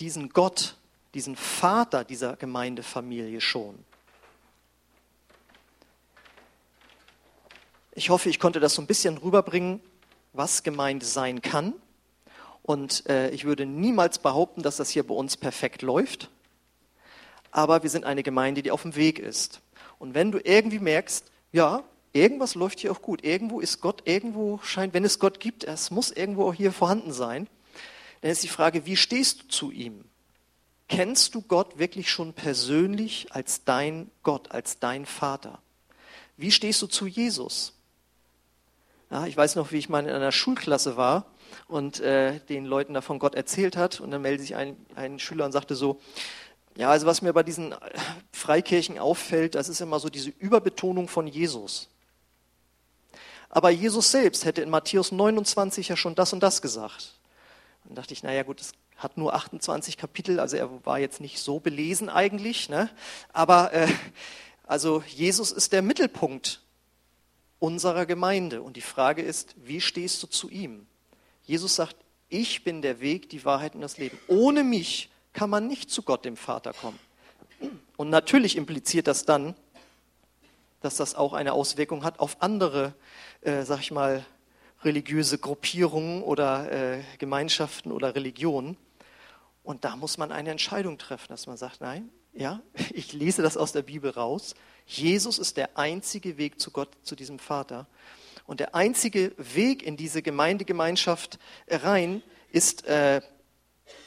diesen 0.00 0.30
Gott, 0.30 0.76
diesen 1.14 1.36
Vater 1.36 2.04
dieser 2.04 2.36
Gemeindefamilie 2.36 3.40
schon? 3.40 3.84
Ich 7.94 8.08
hoffe, 8.08 8.30
ich 8.30 8.40
konnte 8.40 8.60
das 8.60 8.74
so 8.74 8.82
ein 8.82 8.86
bisschen 8.86 9.18
rüberbringen, 9.18 9.80
was 10.32 10.62
Gemeinde 10.62 11.04
sein 11.04 11.42
kann. 11.42 11.74
Und 12.62 13.06
äh, 13.08 13.30
ich 13.30 13.44
würde 13.44 13.66
niemals 13.66 14.18
behaupten, 14.18 14.62
dass 14.62 14.76
das 14.76 14.88
hier 14.88 15.06
bei 15.06 15.14
uns 15.14 15.36
perfekt 15.36 15.82
läuft. 15.82 16.30
Aber 17.50 17.82
wir 17.82 17.90
sind 17.90 18.04
eine 18.04 18.22
Gemeinde, 18.22 18.62
die 18.62 18.70
auf 18.70 18.82
dem 18.82 18.96
Weg 18.96 19.18
ist. 19.18 19.60
Und 19.98 20.14
wenn 20.14 20.32
du 20.32 20.38
irgendwie 20.42 20.78
merkst, 20.78 21.31
ja, 21.52 21.84
irgendwas 22.12 22.54
läuft 22.54 22.80
hier 22.80 22.92
auch 22.92 23.02
gut. 23.02 23.24
Irgendwo 23.24 23.60
ist 23.60 23.80
Gott, 23.80 24.02
irgendwo 24.06 24.58
scheint, 24.62 24.94
wenn 24.94 25.04
es 25.04 25.18
Gott 25.18 25.40
gibt, 25.40 25.64
es 25.64 25.90
muss 25.90 26.10
irgendwo 26.10 26.48
auch 26.48 26.54
hier 26.54 26.72
vorhanden 26.72 27.12
sein. 27.12 27.48
Dann 28.20 28.30
ist 28.30 28.42
die 28.42 28.48
Frage, 28.48 28.86
wie 28.86 28.96
stehst 28.96 29.42
du 29.42 29.48
zu 29.48 29.70
ihm? 29.70 30.04
Kennst 30.88 31.34
du 31.34 31.42
Gott 31.42 31.78
wirklich 31.78 32.10
schon 32.10 32.34
persönlich 32.34 33.28
als 33.30 33.64
dein 33.64 34.10
Gott, 34.22 34.50
als 34.50 34.78
dein 34.78 35.06
Vater? 35.06 35.60
Wie 36.36 36.50
stehst 36.50 36.82
du 36.82 36.86
zu 36.86 37.06
Jesus? 37.06 37.74
Ja, 39.10 39.26
ich 39.26 39.36
weiß 39.36 39.56
noch, 39.56 39.72
wie 39.72 39.78
ich 39.78 39.88
mal 39.88 40.04
in 40.04 40.10
einer 40.10 40.32
Schulklasse 40.32 40.96
war 40.96 41.26
und 41.68 42.00
äh, 42.00 42.40
den 42.48 42.64
Leuten 42.64 42.94
davon 42.94 43.18
Gott 43.18 43.34
erzählt 43.34 43.76
hat. 43.76 44.00
Und 44.00 44.10
dann 44.10 44.22
meldete 44.22 44.42
sich 44.42 44.56
ein, 44.56 44.76
ein 44.94 45.18
Schüler 45.18 45.44
und 45.44 45.52
sagte 45.52 45.74
so, 45.74 46.00
ja, 46.76 46.90
also 46.90 47.06
was 47.06 47.22
mir 47.22 47.32
bei 47.32 47.42
diesen 47.42 47.74
Freikirchen 48.32 48.98
auffällt, 48.98 49.54
das 49.54 49.68
ist 49.68 49.80
immer 49.80 50.00
so 50.00 50.08
diese 50.08 50.30
Überbetonung 50.30 51.08
von 51.08 51.26
Jesus. 51.26 51.88
Aber 53.50 53.68
Jesus 53.70 54.10
selbst 54.10 54.46
hätte 54.46 54.62
in 54.62 54.70
Matthäus 54.70 55.12
29 55.12 55.88
ja 55.88 55.96
schon 55.96 56.14
das 56.14 56.32
und 56.32 56.42
das 56.42 56.62
gesagt. 56.62 57.14
Dann 57.84 57.96
dachte 57.96 58.14
ich, 58.14 58.22
naja 58.22 58.42
gut, 58.44 58.60
es 58.60 58.72
hat 58.96 59.18
nur 59.18 59.34
28 59.34 59.98
Kapitel, 59.98 60.40
also 60.40 60.56
er 60.56 60.70
war 60.86 60.98
jetzt 60.98 61.20
nicht 61.20 61.38
so 61.38 61.60
belesen 61.60 62.08
eigentlich. 62.08 62.70
Ne? 62.70 62.88
Aber 63.32 63.72
äh, 63.74 63.88
also 64.66 65.02
Jesus 65.06 65.52
ist 65.52 65.72
der 65.72 65.82
Mittelpunkt 65.82 66.62
unserer 67.58 68.06
Gemeinde. 68.06 68.62
Und 68.62 68.76
die 68.76 68.80
Frage 68.80 69.20
ist, 69.20 69.54
wie 69.62 69.80
stehst 69.80 70.22
du 70.22 70.26
zu 70.26 70.48
ihm? 70.48 70.86
Jesus 71.44 71.74
sagt, 71.74 71.96
ich 72.30 72.64
bin 72.64 72.80
der 72.80 73.00
Weg, 73.00 73.28
die 73.28 73.44
Wahrheit 73.44 73.74
und 73.74 73.82
das 73.82 73.98
Leben. 73.98 74.18
Ohne 74.28 74.64
mich 74.64 75.10
kann 75.32 75.50
man 75.50 75.66
nicht 75.66 75.90
zu 75.90 76.02
Gott, 76.02 76.24
dem 76.24 76.36
Vater, 76.36 76.72
kommen. 76.72 76.98
Und 77.96 78.10
natürlich 78.10 78.56
impliziert 78.56 79.06
das 79.06 79.24
dann, 79.24 79.54
dass 80.80 80.96
das 80.96 81.14
auch 81.14 81.32
eine 81.32 81.52
Auswirkung 81.52 82.04
hat 82.04 82.18
auf 82.18 82.36
andere, 82.40 82.94
äh, 83.42 83.62
sag 83.62 83.80
ich 83.80 83.92
mal, 83.92 84.24
religiöse 84.82 85.38
Gruppierungen 85.38 86.22
oder 86.22 86.70
äh, 86.72 87.02
Gemeinschaften 87.18 87.92
oder 87.92 88.14
Religionen. 88.14 88.76
Und 89.62 89.84
da 89.84 89.96
muss 89.96 90.18
man 90.18 90.32
eine 90.32 90.50
Entscheidung 90.50 90.98
treffen, 90.98 91.28
dass 91.28 91.46
man 91.46 91.56
sagt, 91.56 91.80
nein, 91.80 92.10
ja, 92.32 92.60
ich 92.92 93.12
lese 93.12 93.42
das 93.42 93.56
aus 93.56 93.72
der 93.72 93.82
Bibel 93.82 94.10
raus. 94.10 94.54
Jesus 94.86 95.38
ist 95.38 95.56
der 95.56 95.78
einzige 95.78 96.36
Weg 96.36 96.60
zu 96.60 96.70
Gott, 96.70 96.88
zu 97.02 97.14
diesem 97.14 97.38
Vater. 97.38 97.86
Und 98.46 98.58
der 98.58 98.74
einzige 98.74 99.32
Weg 99.38 99.84
in 99.84 99.96
diese 99.96 100.20
Gemeindegemeinschaft 100.20 101.38
rein 101.68 102.22
ist, 102.50 102.84
äh, 102.86 103.22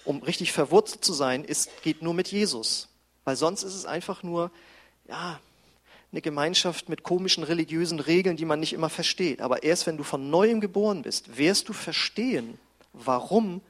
um 0.06 0.22
richtig 0.22 0.52
verwurzelt 0.52 1.04
zu 1.04 1.14
sein, 1.14 1.44
ist, 1.44 1.70
geht 1.84 2.02
nur 2.02 2.14
mit 2.14 2.30
Jesus. 2.30 2.88
Weil 3.24 3.36
sonst 3.36 3.64
ist 3.64 3.74
es 3.74 3.86
einfach 3.86 4.24
nur, 4.24 4.52
ja, 5.08 5.40
eine 6.12 6.22
Gemeinschaft 6.22 6.88
mit 6.88 7.04
komischen 7.04 7.44
religiösen 7.44 8.00
Regeln, 8.00 8.38
die 8.38 8.46
man 8.46 8.60
nicht 8.60 8.72
immer 8.72 8.90
versteht. 8.90 9.42
Aber 9.42 9.64
erst 9.64 9.86
wenn 9.86 9.98
du 9.98 10.04
von 10.04 10.30
neuem 10.30 10.62
geboren 10.62 11.02
bist, 11.02 11.38
wirst 11.38 11.68
du 11.68 11.74
verstehen, 11.74 12.58
warum 12.94 13.62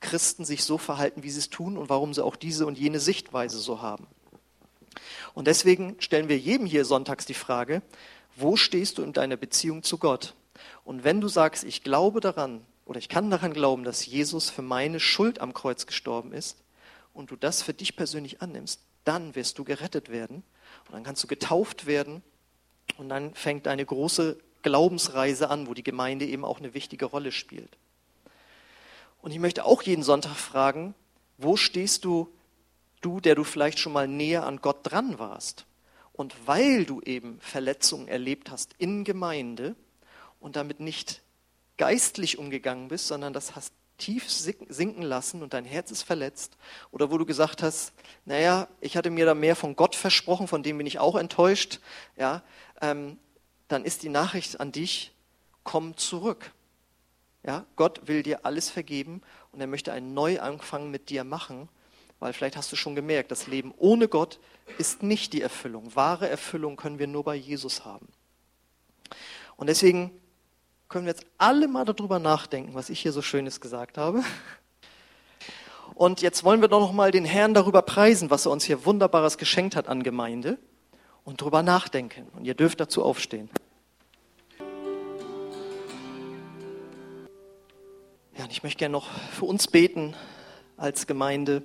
Christen 0.00 0.44
sich 0.44 0.62
so 0.62 0.78
verhalten, 0.78 1.24
wie 1.24 1.30
sie 1.30 1.40
es 1.40 1.50
tun 1.50 1.76
und 1.76 1.88
warum 1.88 2.14
sie 2.14 2.24
auch 2.24 2.36
diese 2.36 2.66
und 2.66 2.78
jene 2.78 3.00
Sichtweise 3.00 3.58
so 3.58 3.82
haben. 3.82 4.06
Und 5.34 5.46
deswegen 5.46 5.96
stellen 5.98 6.28
wir 6.28 6.38
jedem 6.38 6.66
hier 6.66 6.84
sonntags 6.84 7.26
die 7.26 7.34
Frage, 7.34 7.82
wo 8.36 8.56
stehst 8.56 8.98
du 8.98 9.02
in 9.02 9.12
deiner 9.12 9.36
Beziehung 9.36 9.82
zu 9.82 9.98
Gott? 9.98 10.34
Und 10.84 11.02
wenn 11.02 11.20
du 11.20 11.28
sagst, 11.28 11.64
ich 11.64 11.82
glaube 11.82 12.20
daran 12.20 12.60
oder 12.88 12.98
ich 12.98 13.10
kann 13.10 13.28
daran 13.28 13.52
glauben, 13.52 13.84
dass 13.84 14.06
Jesus 14.06 14.48
für 14.48 14.62
meine 14.62 14.98
Schuld 14.98 15.42
am 15.42 15.52
Kreuz 15.52 15.84
gestorben 15.84 16.32
ist 16.32 16.56
und 17.12 17.30
du 17.30 17.36
das 17.36 17.60
für 17.60 17.74
dich 17.74 17.96
persönlich 17.96 18.40
annimmst, 18.40 18.80
dann 19.04 19.34
wirst 19.34 19.58
du 19.58 19.64
gerettet 19.64 20.08
werden 20.08 20.42
und 20.86 20.94
dann 20.94 21.04
kannst 21.04 21.22
du 21.22 21.26
getauft 21.26 21.84
werden 21.84 22.22
und 22.96 23.10
dann 23.10 23.34
fängt 23.34 23.68
eine 23.68 23.84
große 23.84 24.38
Glaubensreise 24.62 25.50
an, 25.50 25.66
wo 25.66 25.74
die 25.74 25.82
Gemeinde 25.82 26.24
eben 26.24 26.46
auch 26.46 26.60
eine 26.60 26.72
wichtige 26.72 27.04
Rolle 27.04 27.30
spielt. 27.30 27.76
Und 29.20 29.32
ich 29.32 29.38
möchte 29.38 29.66
auch 29.66 29.82
jeden 29.82 30.02
Sonntag 30.02 30.36
fragen, 30.36 30.94
wo 31.36 31.58
stehst 31.58 32.06
du, 32.06 32.32
du, 33.02 33.20
der 33.20 33.34
du 33.34 33.44
vielleicht 33.44 33.80
schon 33.80 33.92
mal 33.92 34.08
näher 34.08 34.46
an 34.46 34.62
Gott 34.62 34.78
dran 34.82 35.18
warst? 35.18 35.66
Und 36.14 36.34
weil 36.46 36.86
du 36.86 37.02
eben 37.02 37.38
Verletzungen 37.40 38.08
erlebt 38.08 38.50
hast 38.50 38.74
in 38.78 39.04
Gemeinde 39.04 39.76
und 40.40 40.56
damit 40.56 40.80
nicht 40.80 41.20
geistlich 41.78 42.38
umgegangen 42.38 42.88
bist, 42.88 43.06
sondern 43.06 43.32
das 43.32 43.56
hast 43.56 43.72
tief 43.98 44.30
sinken 44.30 45.02
lassen 45.02 45.42
und 45.42 45.52
dein 45.52 45.64
Herz 45.64 45.90
ist 45.90 46.02
verletzt, 46.02 46.56
oder 46.92 47.10
wo 47.10 47.18
du 47.18 47.26
gesagt 47.26 47.62
hast, 47.62 47.92
naja, 48.24 48.68
ich 48.80 48.96
hatte 48.96 49.10
mir 49.10 49.26
da 49.26 49.34
mehr 49.34 49.56
von 49.56 49.74
Gott 49.74 49.96
versprochen, 49.96 50.46
von 50.46 50.62
dem 50.62 50.78
bin 50.78 50.86
ich 50.86 51.00
auch 51.00 51.16
enttäuscht, 51.16 51.80
ja, 52.16 52.42
ähm, 52.80 53.18
dann 53.66 53.84
ist 53.84 54.02
die 54.04 54.08
Nachricht 54.08 54.60
an 54.60 54.72
dich, 54.72 55.12
komm 55.64 55.96
zurück. 55.96 56.52
Ja, 57.44 57.66
Gott 57.76 58.08
will 58.08 58.22
dir 58.22 58.44
alles 58.44 58.70
vergeben 58.70 59.22
und 59.52 59.60
er 59.60 59.66
möchte 59.66 59.92
einen 59.92 60.14
Neuanfang 60.14 60.90
mit 60.90 61.10
dir 61.10 61.24
machen, 61.24 61.68
weil 62.20 62.32
vielleicht 62.32 62.56
hast 62.56 62.72
du 62.72 62.76
schon 62.76 62.94
gemerkt, 62.94 63.30
das 63.30 63.46
Leben 63.46 63.72
ohne 63.76 64.08
Gott 64.08 64.38
ist 64.78 65.02
nicht 65.02 65.32
die 65.32 65.42
Erfüllung. 65.42 65.94
Wahre 65.94 66.28
Erfüllung 66.28 66.76
können 66.76 66.98
wir 66.98 67.06
nur 67.06 67.24
bei 67.24 67.36
Jesus 67.36 67.84
haben. 67.84 68.08
Und 69.56 69.68
deswegen 69.68 70.10
können 70.88 71.04
wir 71.04 71.12
jetzt 71.12 71.26
alle 71.36 71.68
mal 71.68 71.84
darüber 71.84 72.18
nachdenken, 72.18 72.74
was 72.74 72.88
ich 72.88 73.00
hier 73.00 73.12
so 73.12 73.20
Schönes 73.20 73.60
gesagt 73.60 73.98
habe. 73.98 74.22
Und 75.94 76.22
jetzt 76.22 76.44
wollen 76.44 76.60
wir 76.60 76.68
doch 76.68 76.80
noch 76.80 76.92
mal 76.92 77.10
den 77.10 77.24
Herrn 77.24 77.54
darüber 77.54 77.82
preisen, 77.82 78.30
was 78.30 78.46
er 78.46 78.52
uns 78.52 78.64
hier 78.64 78.86
wunderbares 78.86 79.36
geschenkt 79.36 79.74
hat 79.74 79.88
an 79.88 80.04
Gemeinde 80.04 80.58
und 81.24 81.40
darüber 81.40 81.64
nachdenken. 81.64 82.28
Und 82.36 82.44
ihr 82.44 82.54
dürft 82.54 82.78
dazu 82.78 83.02
aufstehen. 83.02 83.50
Ja, 88.36 88.44
und 88.44 88.52
ich 88.52 88.62
möchte 88.62 88.78
gerne 88.78 88.92
noch 88.92 89.10
für 89.32 89.46
uns 89.46 89.66
beten 89.66 90.14
als 90.76 91.08
Gemeinde 91.08 91.64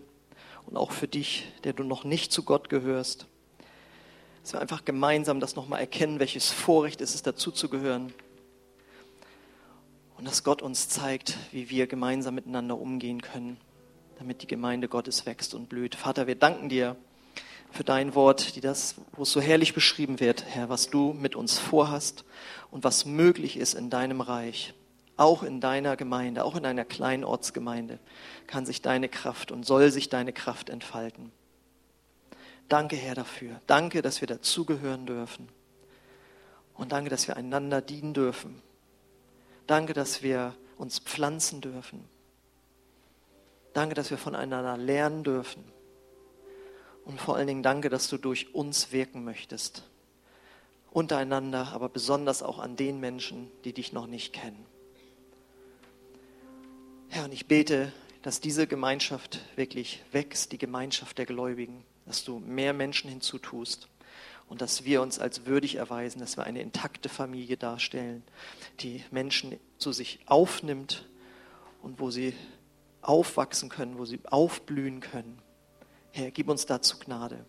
und 0.65 0.77
auch 0.77 0.91
für 0.91 1.07
dich, 1.07 1.45
der 1.63 1.73
du 1.73 1.83
noch 1.83 2.03
nicht 2.03 2.31
zu 2.31 2.41
Gott 2.41 2.69
gehörst. 2.69 3.27
Dass 4.41 4.53
wir 4.53 4.61
einfach 4.61 4.83
gemeinsam 4.83 5.39
das 5.39 5.55
nochmal 5.55 5.79
erkennen, 5.79 6.19
welches 6.19 6.49
Vorrecht 6.49 7.01
ist 7.01 7.13
es, 7.13 7.21
dazu 7.21 7.51
zu 7.51 7.69
gehören. 7.69 8.11
Und 10.23 10.29
dass 10.29 10.45
Gott 10.45 10.61
uns 10.61 10.87
zeigt, 10.87 11.37
wie 11.51 11.69
wir 11.69 11.85
gemeinsam 11.85 12.35
miteinander 12.35 12.79
umgehen 12.79 13.21
können, 13.21 13.57
damit 14.19 14.41
die 14.41 14.47
Gemeinde 14.47 14.87
Gottes 14.87 15.25
wächst 15.25 15.53
und 15.53 15.67
blüht. 15.67 15.95
Vater, 15.95 16.27
wir 16.27 16.35
danken 16.35 16.69
dir 16.69 16.95
für 17.71 17.83
dein 17.83 18.15
Wort, 18.15 18.55
die 18.55 18.61
das, 18.61 18.95
wo 19.11 19.23
es 19.23 19.33
so 19.33 19.41
herrlich 19.41 19.73
beschrieben 19.73 20.21
wird, 20.21 20.45
Herr, 20.45 20.69
was 20.69 20.89
du 20.89 21.11
mit 21.11 21.35
uns 21.35 21.59
vorhast 21.59 22.23
und 22.71 22.85
was 22.85 23.03
möglich 23.03 23.57
ist 23.57 23.73
in 23.73 23.89
deinem 23.89 24.21
Reich. 24.21 24.73
Auch 25.17 25.43
in 25.43 25.59
deiner 25.59 25.97
Gemeinde, 25.97 26.45
auch 26.45 26.55
in 26.55 26.65
einer 26.65 26.85
kleinen 26.85 27.25
Ortsgemeinde 27.25 27.99
kann 28.47 28.65
sich 28.65 28.81
deine 28.81 29.09
Kraft 29.09 29.51
und 29.51 29.65
soll 29.65 29.91
sich 29.91 30.07
deine 30.07 30.31
Kraft 30.31 30.69
entfalten. 30.69 31.33
Danke, 32.69 32.95
Herr, 32.95 33.15
dafür. 33.15 33.59
Danke, 33.67 34.01
dass 34.01 34.21
wir 34.21 34.27
dazugehören 34.29 35.05
dürfen. 35.05 35.49
Und 36.75 36.93
danke, 36.93 37.09
dass 37.09 37.27
wir 37.27 37.35
einander 37.35 37.81
dienen 37.81 38.13
dürfen. 38.13 38.61
Danke, 39.67 39.93
dass 39.93 40.23
wir 40.23 40.55
uns 40.77 40.99
pflanzen 40.99 41.61
dürfen. 41.61 42.03
Danke, 43.73 43.95
dass 43.95 44.09
wir 44.11 44.17
voneinander 44.17 44.77
lernen 44.77 45.23
dürfen. 45.23 45.63
Und 47.05 47.19
vor 47.19 47.35
allen 47.35 47.47
Dingen 47.47 47.63
danke, 47.63 47.89
dass 47.89 48.07
du 48.07 48.17
durch 48.17 48.53
uns 48.53 48.91
wirken 48.91 49.23
möchtest. 49.23 49.89
Untereinander, 50.91 51.69
aber 51.73 51.89
besonders 51.89 52.43
auch 52.43 52.59
an 52.59 52.75
den 52.75 52.99
Menschen, 52.99 53.49
die 53.65 53.73
dich 53.73 53.93
noch 53.93 54.07
nicht 54.07 54.31
kennen. 54.33 54.65
Herr, 57.09 57.25
und 57.25 57.33
ich 57.33 57.47
bete, 57.47 57.91
dass 58.21 58.39
diese 58.39 58.67
Gemeinschaft 58.67 59.39
wirklich 59.55 60.03
wächst, 60.11 60.51
die 60.51 60.57
Gemeinschaft 60.57 61.17
der 61.17 61.25
Gläubigen, 61.25 61.83
dass 62.05 62.23
du 62.23 62.39
mehr 62.39 62.73
Menschen 62.73 63.09
hinzutust 63.09 63.87
und 64.47 64.61
dass 64.61 64.83
wir 64.83 65.01
uns 65.01 65.19
als 65.19 65.45
würdig 65.45 65.75
erweisen, 65.75 66.19
dass 66.19 66.37
wir 66.37 66.43
eine 66.43 66.61
intakte 66.61 67.09
Familie 67.09 67.57
darstellen, 67.57 68.23
die 68.79 69.03
Menschen 69.11 69.59
zu 69.77 69.91
sich 69.91 70.19
aufnimmt 70.25 71.07
und 71.81 71.99
wo 71.99 72.11
sie 72.11 72.33
aufwachsen 73.01 73.69
können, 73.69 73.97
wo 73.97 74.05
sie 74.05 74.19
aufblühen 74.25 74.99
können. 74.99 75.39
Herr, 76.11 76.31
gib 76.31 76.49
uns 76.49 76.65
dazu 76.65 76.97
Gnade. 76.99 77.45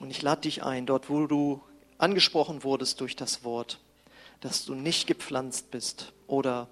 Und 0.00 0.10
ich 0.10 0.22
lade 0.22 0.42
dich 0.42 0.62
ein, 0.62 0.86
dort 0.86 1.08
wo 1.08 1.26
du 1.26 1.62
angesprochen 1.98 2.62
wurdest 2.64 3.00
durch 3.00 3.16
das 3.16 3.44
Wort, 3.44 3.80
dass 4.40 4.64
du 4.64 4.74
nicht 4.74 5.06
gepflanzt 5.06 5.70
bist 5.70 6.12
oder 6.26 6.68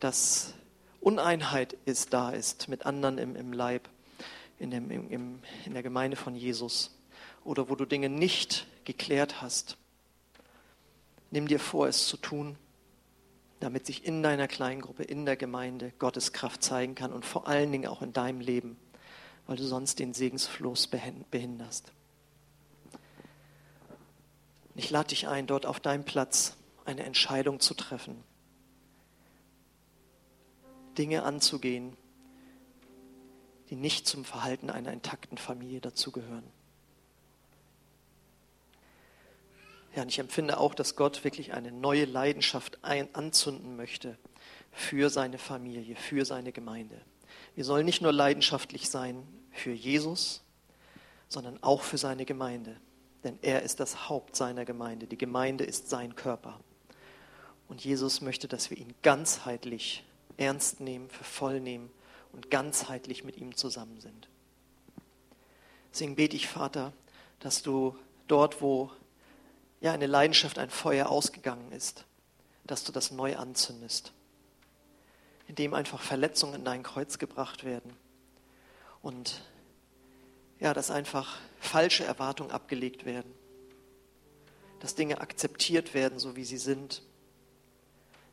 dass 0.00 0.54
Uneinheit 1.00 1.76
ist, 1.84 2.12
da 2.12 2.30
ist 2.30 2.68
mit 2.68 2.86
anderen 2.86 3.18
im, 3.18 3.36
im 3.36 3.52
Leib, 3.52 3.88
in, 4.58 4.70
dem, 4.70 4.90
im, 4.90 5.40
in 5.64 5.74
der 5.74 5.82
Gemeinde 5.82 6.16
von 6.16 6.34
Jesus 6.34 6.96
oder 7.44 7.68
wo 7.68 7.76
du 7.76 7.84
Dinge 7.84 8.08
nicht 8.08 8.66
geklärt 8.84 9.42
hast. 9.42 9.76
Nimm 11.30 11.48
dir 11.48 11.60
vor, 11.60 11.88
es 11.88 12.06
zu 12.06 12.16
tun, 12.16 12.56
damit 13.60 13.86
sich 13.86 14.04
in 14.04 14.22
deiner 14.22 14.48
Kleingruppe, 14.48 15.02
in 15.02 15.24
der 15.24 15.36
Gemeinde 15.36 15.92
Gottes 15.98 16.32
Kraft 16.32 16.62
zeigen 16.62 16.94
kann 16.94 17.12
und 17.12 17.24
vor 17.24 17.48
allen 17.48 17.72
Dingen 17.72 17.86
auch 17.86 18.02
in 18.02 18.12
deinem 18.12 18.40
Leben, 18.40 18.76
weil 19.46 19.56
du 19.56 19.64
sonst 19.64 19.98
den 19.98 20.14
Segensfluss 20.14 20.86
behinderst. 20.86 21.92
Ich 24.76 24.90
lade 24.90 25.08
dich 25.08 25.28
ein, 25.28 25.46
dort 25.46 25.66
auf 25.66 25.80
deinem 25.80 26.04
Platz 26.04 26.56
eine 26.84 27.04
Entscheidung 27.04 27.60
zu 27.60 27.74
treffen, 27.74 28.22
Dinge 30.98 31.22
anzugehen, 31.22 31.96
die 33.74 33.80
nicht 33.80 34.06
zum 34.06 34.24
Verhalten 34.24 34.70
einer 34.70 34.92
intakten 34.92 35.36
Familie 35.36 35.80
dazugehören. 35.80 36.44
Ja, 39.96 40.02
und 40.02 40.08
ich 40.08 40.20
empfinde 40.20 40.58
auch, 40.58 40.74
dass 40.74 40.94
Gott 40.94 41.24
wirklich 41.24 41.54
eine 41.54 41.72
neue 41.72 42.04
Leidenschaft 42.04 42.78
ein, 42.82 43.12
anzünden 43.16 43.74
möchte 43.74 44.16
für 44.70 45.10
seine 45.10 45.38
Familie, 45.38 45.96
für 45.96 46.24
seine 46.24 46.52
Gemeinde. 46.52 47.00
Wir 47.56 47.64
sollen 47.64 47.84
nicht 47.84 48.00
nur 48.00 48.12
leidenschaftlich 48.12 48.88
sein 48.88 49.26
für 49.50 49.72
Jesus, 49.72 50.44
sondern 51.26 51.60
auch 51.60 51.82
für 51.82 51.98
seine 51.98 52.24
Gemeinde. 52.24 52.76
Denn 53.24 53.40
er 53.42 53.62
ist 53.62 53.80
das 53.80 54.08
Haupt 54.08 54.36
seiner 54.36 54.64
Gemeinde. 54.64 55.08
Die 55.08 55.18
Gemeinde 55.18 55.64
ist 55.64 55.90
sein 55.90 56.14
Körper. 56.14 56.60
Und 57.66 57.84
Jesus 57.84 58.20
möchte, 58.20 58.46
dass 58.46 58.70
wir 58.70 58.78
ihn 58.78 58.94
ganzheitlich 59.02 60.04
ernst 60.36 60.78
nehmen, 60.78 61.10
für 61.10 61.24
voll 61.24 61.58
nehmen 61.58 61.90
und 62.34 62.50
ganzheitlich 62.50 63.24
mit 63.24 63.36
ihm 63.36 63.56
zusammen 63.56 64.00
sind. 64.00 64.28
Deswegen 65.92 66.16
bete 66.16 66.36
ich, 66.36 66.48
Vater, 66.48 66.92
dass 67.40 67.62
du 67.62 67.96
dort, 68.26 68.60
wo 68.60 68.90
ja 69.80 69.92
eine 69.92 70.06
Leidenschaft, 70.06 70.58
ein 70.58 70.70
Feuer 70.70 71.08
ausgegangen 71.08 71.72
ist, 71.72 72.04
dass 72.64 72.84
du 72.84 72.92
das 72.92 73.10
neu 73.10 73.36
anzündest, 73.36 74.12
indem 75.46 75.74
einfach 75.74 76.00
Verletzungen 76.00 76.54
in 76.54 76.64
dein 76.64 76.82
Kreuz 76.82 77.18
gebracht 77.18 77.64
werden 77.64 77.94
und 79.02 79.42
ja, 80.58 80.74
dass 80.74 80.90
einfach 80.90 81.38
falsche 81.60 82.04
Erwartungen 82.04 82.50
abgelegt 82.50 83.04
werden 83.04 83.32
dass 84.84 84.94
Dinge 84.94 85.22
akzeptiert 85.22 85.94
werden, 85.94 86.18
so 86.18 86.36
wie 86.36 86.44
sie 86.44 86.58
sind. 86.58 87.00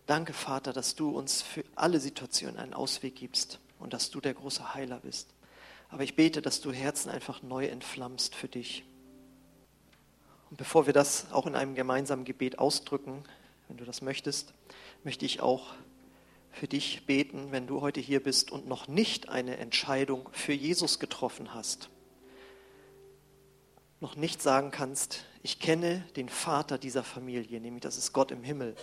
Danke, 0.05 0.33
Vater, 0.33 0.73
dass 0.73 0.95
du 0.95 1.09
uns 1.09 1.41
für 1.41 1.63
alle 1.75 2.01
Situationen 2.01 2.57
einen 2.57 2.73
Ausweg 2.73 3.15
gibst 3.15 3.57
und 3.81 3.93
dass 3.93 4.09
du 4.09 4.21
der 4.21 4.33
große 4.33 4.73
Heiler 4.73 4.99
bist. 4.99 5.33
Aber 5.89 6.03
ich 6.03 6.15
bete, 6.15 6.41
dass 6.41 6.61
du 6.61 6.71
Herzen 6.71 7.09
einfach 7.09 7.41
neu 7.41 7.65
entflammst 7.65 8.35
für 8.35 8.47
dich. 8.47 8.85
Und 10.49 10.57
bevor 10.57 10.85
wir 10.85 10.93
das 10.93 11.31
auch 11.31 11.47
in 11.47 11.55
einem 11.55 11.75
gemeinsamen 11.75 12.25
Gebet 12.25 12.59
ausdrücken, 12.59 13.23
wenn 13.67 13.77
du 13.77 13.85
das 13.85 14.01
möchtest, 14.01 14.53
möchte 15.03 15.25
ich 15.25 15.41
auch 15.41 15.73
für 16.51 16.67
dich 16.67 17.05
beten, 17.05 17.51
wenn 17.51 17.67
du 17.67 17.81
heute 17.81 18.01
hier 18.01 18.21
bist 18.21 18.51
und 18.51 18.67
noch 18.67 18.87
nicht 18.87 19.29
eine 19.29 19.57
Entscheidung 19.57 20.29
für 20.33 20.53
Jesus 20.53 20.99
getroffen 20.99 21.53
hast. 21.53 21.89
Noch 24.01 24.15
nicht 24.15 24.41
sagen 24.41 24.71
kannst, 24.71 25.25
ich 25.43 25.59
kenne 25.59 26.05
den 26.15 26.27
Vater 26.27 26.77
dieser 26.77 27.03
Familie, 27.03 27.61
nämlich 27.61 27.81
das 27.81 27.97
ist 27.97 28.13
Gott 28.13 28.31
im 28.31 28.43
Himmel. 28.43 28.75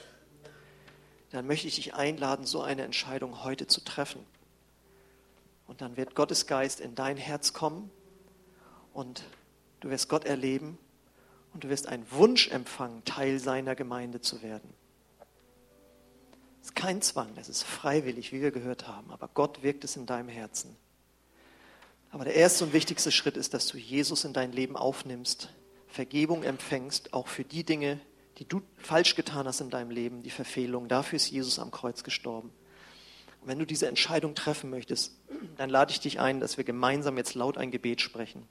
Dann 1.30 1.46
möchte 1.46 1.68
ich 1.68 1.74
dich 1.74 1.94
einladen, 1.94 2.46
so 2.46 2.62
eine 2.62 2.82
Entscheidung 2.82 3.44
heute 3.44 3.66
zu 3.66 3.84
treffen. 3.84 4.24
Und 5.68 5.82
dann 5.82 5.96
wird 5.96 6.16
Gottes 6.16 6.46
Geist 6.46 6.80
in 6.80 6.96
dein 6.96 7.16
Herz 7.16 7.52
kommen 7.52 7.90
und 8.92 9.22
du 9.80 9.90
wirst 9.90 10.08
Gott 10.08 10.24
erleben 10.24 10.78
und 11.52 11.62
du 11.62 11.68
wirst 11.68 11.86
einen 11.86 12.10
Wunsch 12.10 12.48
empfangen, 12.48 13.04
Teil 13.04 13.38
seiner 13.38 13.76
Gemeinde 13.76 14.20
zu 14.20 14.42
werden. 14.42 14.72
Es 16.62 16.68
ist 16.68 16.74
kein 16.74 17.02
Zwang, 17.02 17.28
es 17.36 17.48
ist 17.48 17.62
freiwillig, 17.62 18.32
wie 18.32 18.40
wir 18.40 18.50
gehört 18.50 18.88
haben, 18.88 19.10
aber 19.10 19.28
Gott 19.28 19.62
wirkt 19.62 19.84
es 19.84 19.94
in 19.94 20.06
deinem 20.06 20.28
Herzen. 20.28 20.74
Aber 22.10 22.24
der 22.24 22.34
erste 22.34 22.64
und 22.64 22.72
wichtigste 22.72 23.12
Schritt 23.12 23.36
ist, 23.36 23.52
dass 23.52 23.66
du 23.66 23.76
Jesus 23.76 24.24
in 24.24 24.32
dein 24.32 24.52
Leben 24.52 24.76
aufnimmst, 24.76 25.50
Vergebung 25.86 26.42
empfängst, 26.42 27.12
auch 27.12 27.28
für 27.28 27.44
die 27.44 27.64
Dinge, 27.64 28.00
die 28.38 28.46
du 28.46 28.62
falsch 28.76 29.14
getan 29.14 29.46
hast 29.46 29.60
in 29.60 29.68
deinem 29.68 29.90
Leben, 29.90 30.22
die 30.22 30.30
Verfehlung. 30.30 30.88
Dafür 30.88 31.16
ist 31.16 31.30
Jesus 31.30 31.58
am 31.58 31.70
Kreuz 31.70 32.04
gestorben. 32.04 32.50
Wenn 33.48 33.58
du 33.58 33.64
diese 33.64 33.88
Entscheidung 33.88 34.34
treffen 34.34 34.68
möchtest, 34.68 35.16
dann 35.56 35.70
lade 35.70 35.90
ich 35.90 36.00
dich 36.00 36.20
ein, 36.20 36.38
dass 36.38 36.58
wir 36.58 36.64
gemeinsam 36.64 37.16
jetzt 37.16 37.34
laut 37.34 37.56
ein 37.56 37.70
Gebet 37.70 38.02
sprechen. 38.02 38.46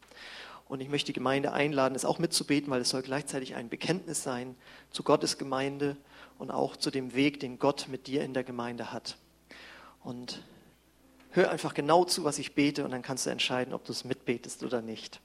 Und 0.67 0.81
ich 0.81 0.89
möchte 0.89 1.07
die 1.07 1.13
Gemeinde 1.13 1.53
einladen, 1.53 1.93
es 1.93 2.03
auch 2.03 2.17
mitzubeten, 2.17 2.71
weil 2.71 2.81
es 2.81 2.89
soll 2.89 3.03
gleichzeitig 3.03 3.53
ein 3.53 3.69
Bekenntnis 3.69 4.23
sein 4.23 4.55
zu 4.89 5.03
Gottes 5.03 5.37
Gemeinde 5.37 5.97
und 6.39 6.49
auch 6.49 6.75
zu 6.75 6.89
dem 6.89 7.13
Weg, 7.13 7.39
den 7.39 7.59
Gott 7.59 7.87
mit 7.89 8.07
dir 8.07 8.23
in 8.23 8.33
der 8.33 8.43
Gemeinde 8.43 8.91
hat. 8.91 9.17
Und 10.03 10.43
hör 11.29 11.51
einfach 11.51 11.75
genau 11.75 12.03
zu, 12.03 12.23
was 12.23 12.39
ich 12.39 12.55
bete, 12.55 12.83
und 12.83 12.89
dann 12.89 13.03
kannst 13.03 13.27
du 13.27 13.29
entscheiden, 13.29 13.75
ob 13.75 13.85
du 13.85 13.91
es 13.91 14.03
mitbetest 14.03 14.63
oder 14.63 14.81
nicht. 14.81 15.21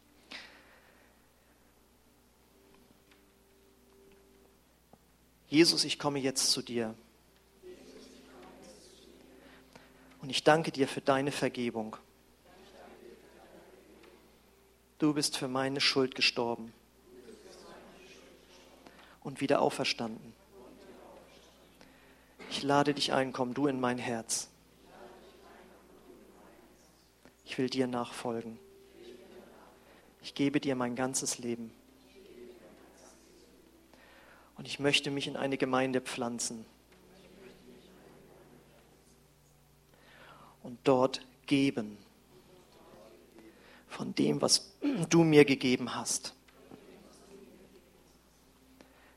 Jesus, 5.48 5.84
ich 5.84 5.98
komme 5.98 6.18
jetzt 6.18 6.50
zu 6.50 6.60
dir. 6.60 6.94
Und 10.22 10.30
ich 10.30 10.44
danke 10.44 10.70
dir 10.70 10.86
für 10.86 11.00
deine 11.00 11.32
Vergebung. 11.32 11.96
Du 14.98 15.12
bist 15.12 15.36
für 15.36 15.48
meine 15.48 15.80
Schuld 15.80 16.14
gestorben 16.14 16.72
und 19.24 19.40
wieder 19.40 19.60
auferstanden. 19.60 20.32
Ich 22.50 22.62
lade 22.62 22.94
dich 22.94 23.12
ein, 23.12 23.32
komm 23.32 23.52
du 23.52 23.66
in 23.66 23.80
mein 23.80 23.98
Herz. 23.98 24.48
Ich 27.44 27.58
will 27.58 27.68
dir 27.68 27.88
nachfolgen. 27.88 28.58
Ich 30.22 30.34
gebe 30.34 30.60
dir 30.60 30.76
mein 30.76 30.94
ganzes 30.94 31.38
Leben. 31.38 31.72
Und 34.56 34.68
ich 34.68 34.78
möchte 34.78 35.10
mich 35.10 35.26
in 35.26 35.36
eine 35.36 35.58
Gemeinde 35.58 36.00
pflanzen. 36.00 36.64
Und 40.62 40.78
dort 40.84 41.20
geben 41.46 41.98
von 43.88 44.14
dem, 44.14 44.40
was 44.40 44.72
du 45.10 45.24
mir 45.24 45.44
gegeben 45.44 45.94
hast. 45.94 46.34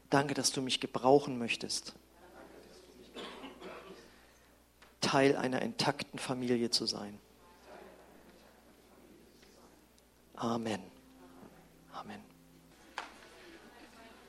Danke, 0.10 0.34
dass 0.34 0.52
du 0.52 0.62
mich 0.62 0.80
gebrauchen 0.80 1.38
möchtest, 1.38 1.94
Teil 5.02 5.36
einer 5.36 5.62
intakten 5.62 6.20
Familie 6.20 6.72
zu 6.72 6.86
sein. 6.86 7.20
Amen. 10.36 10.82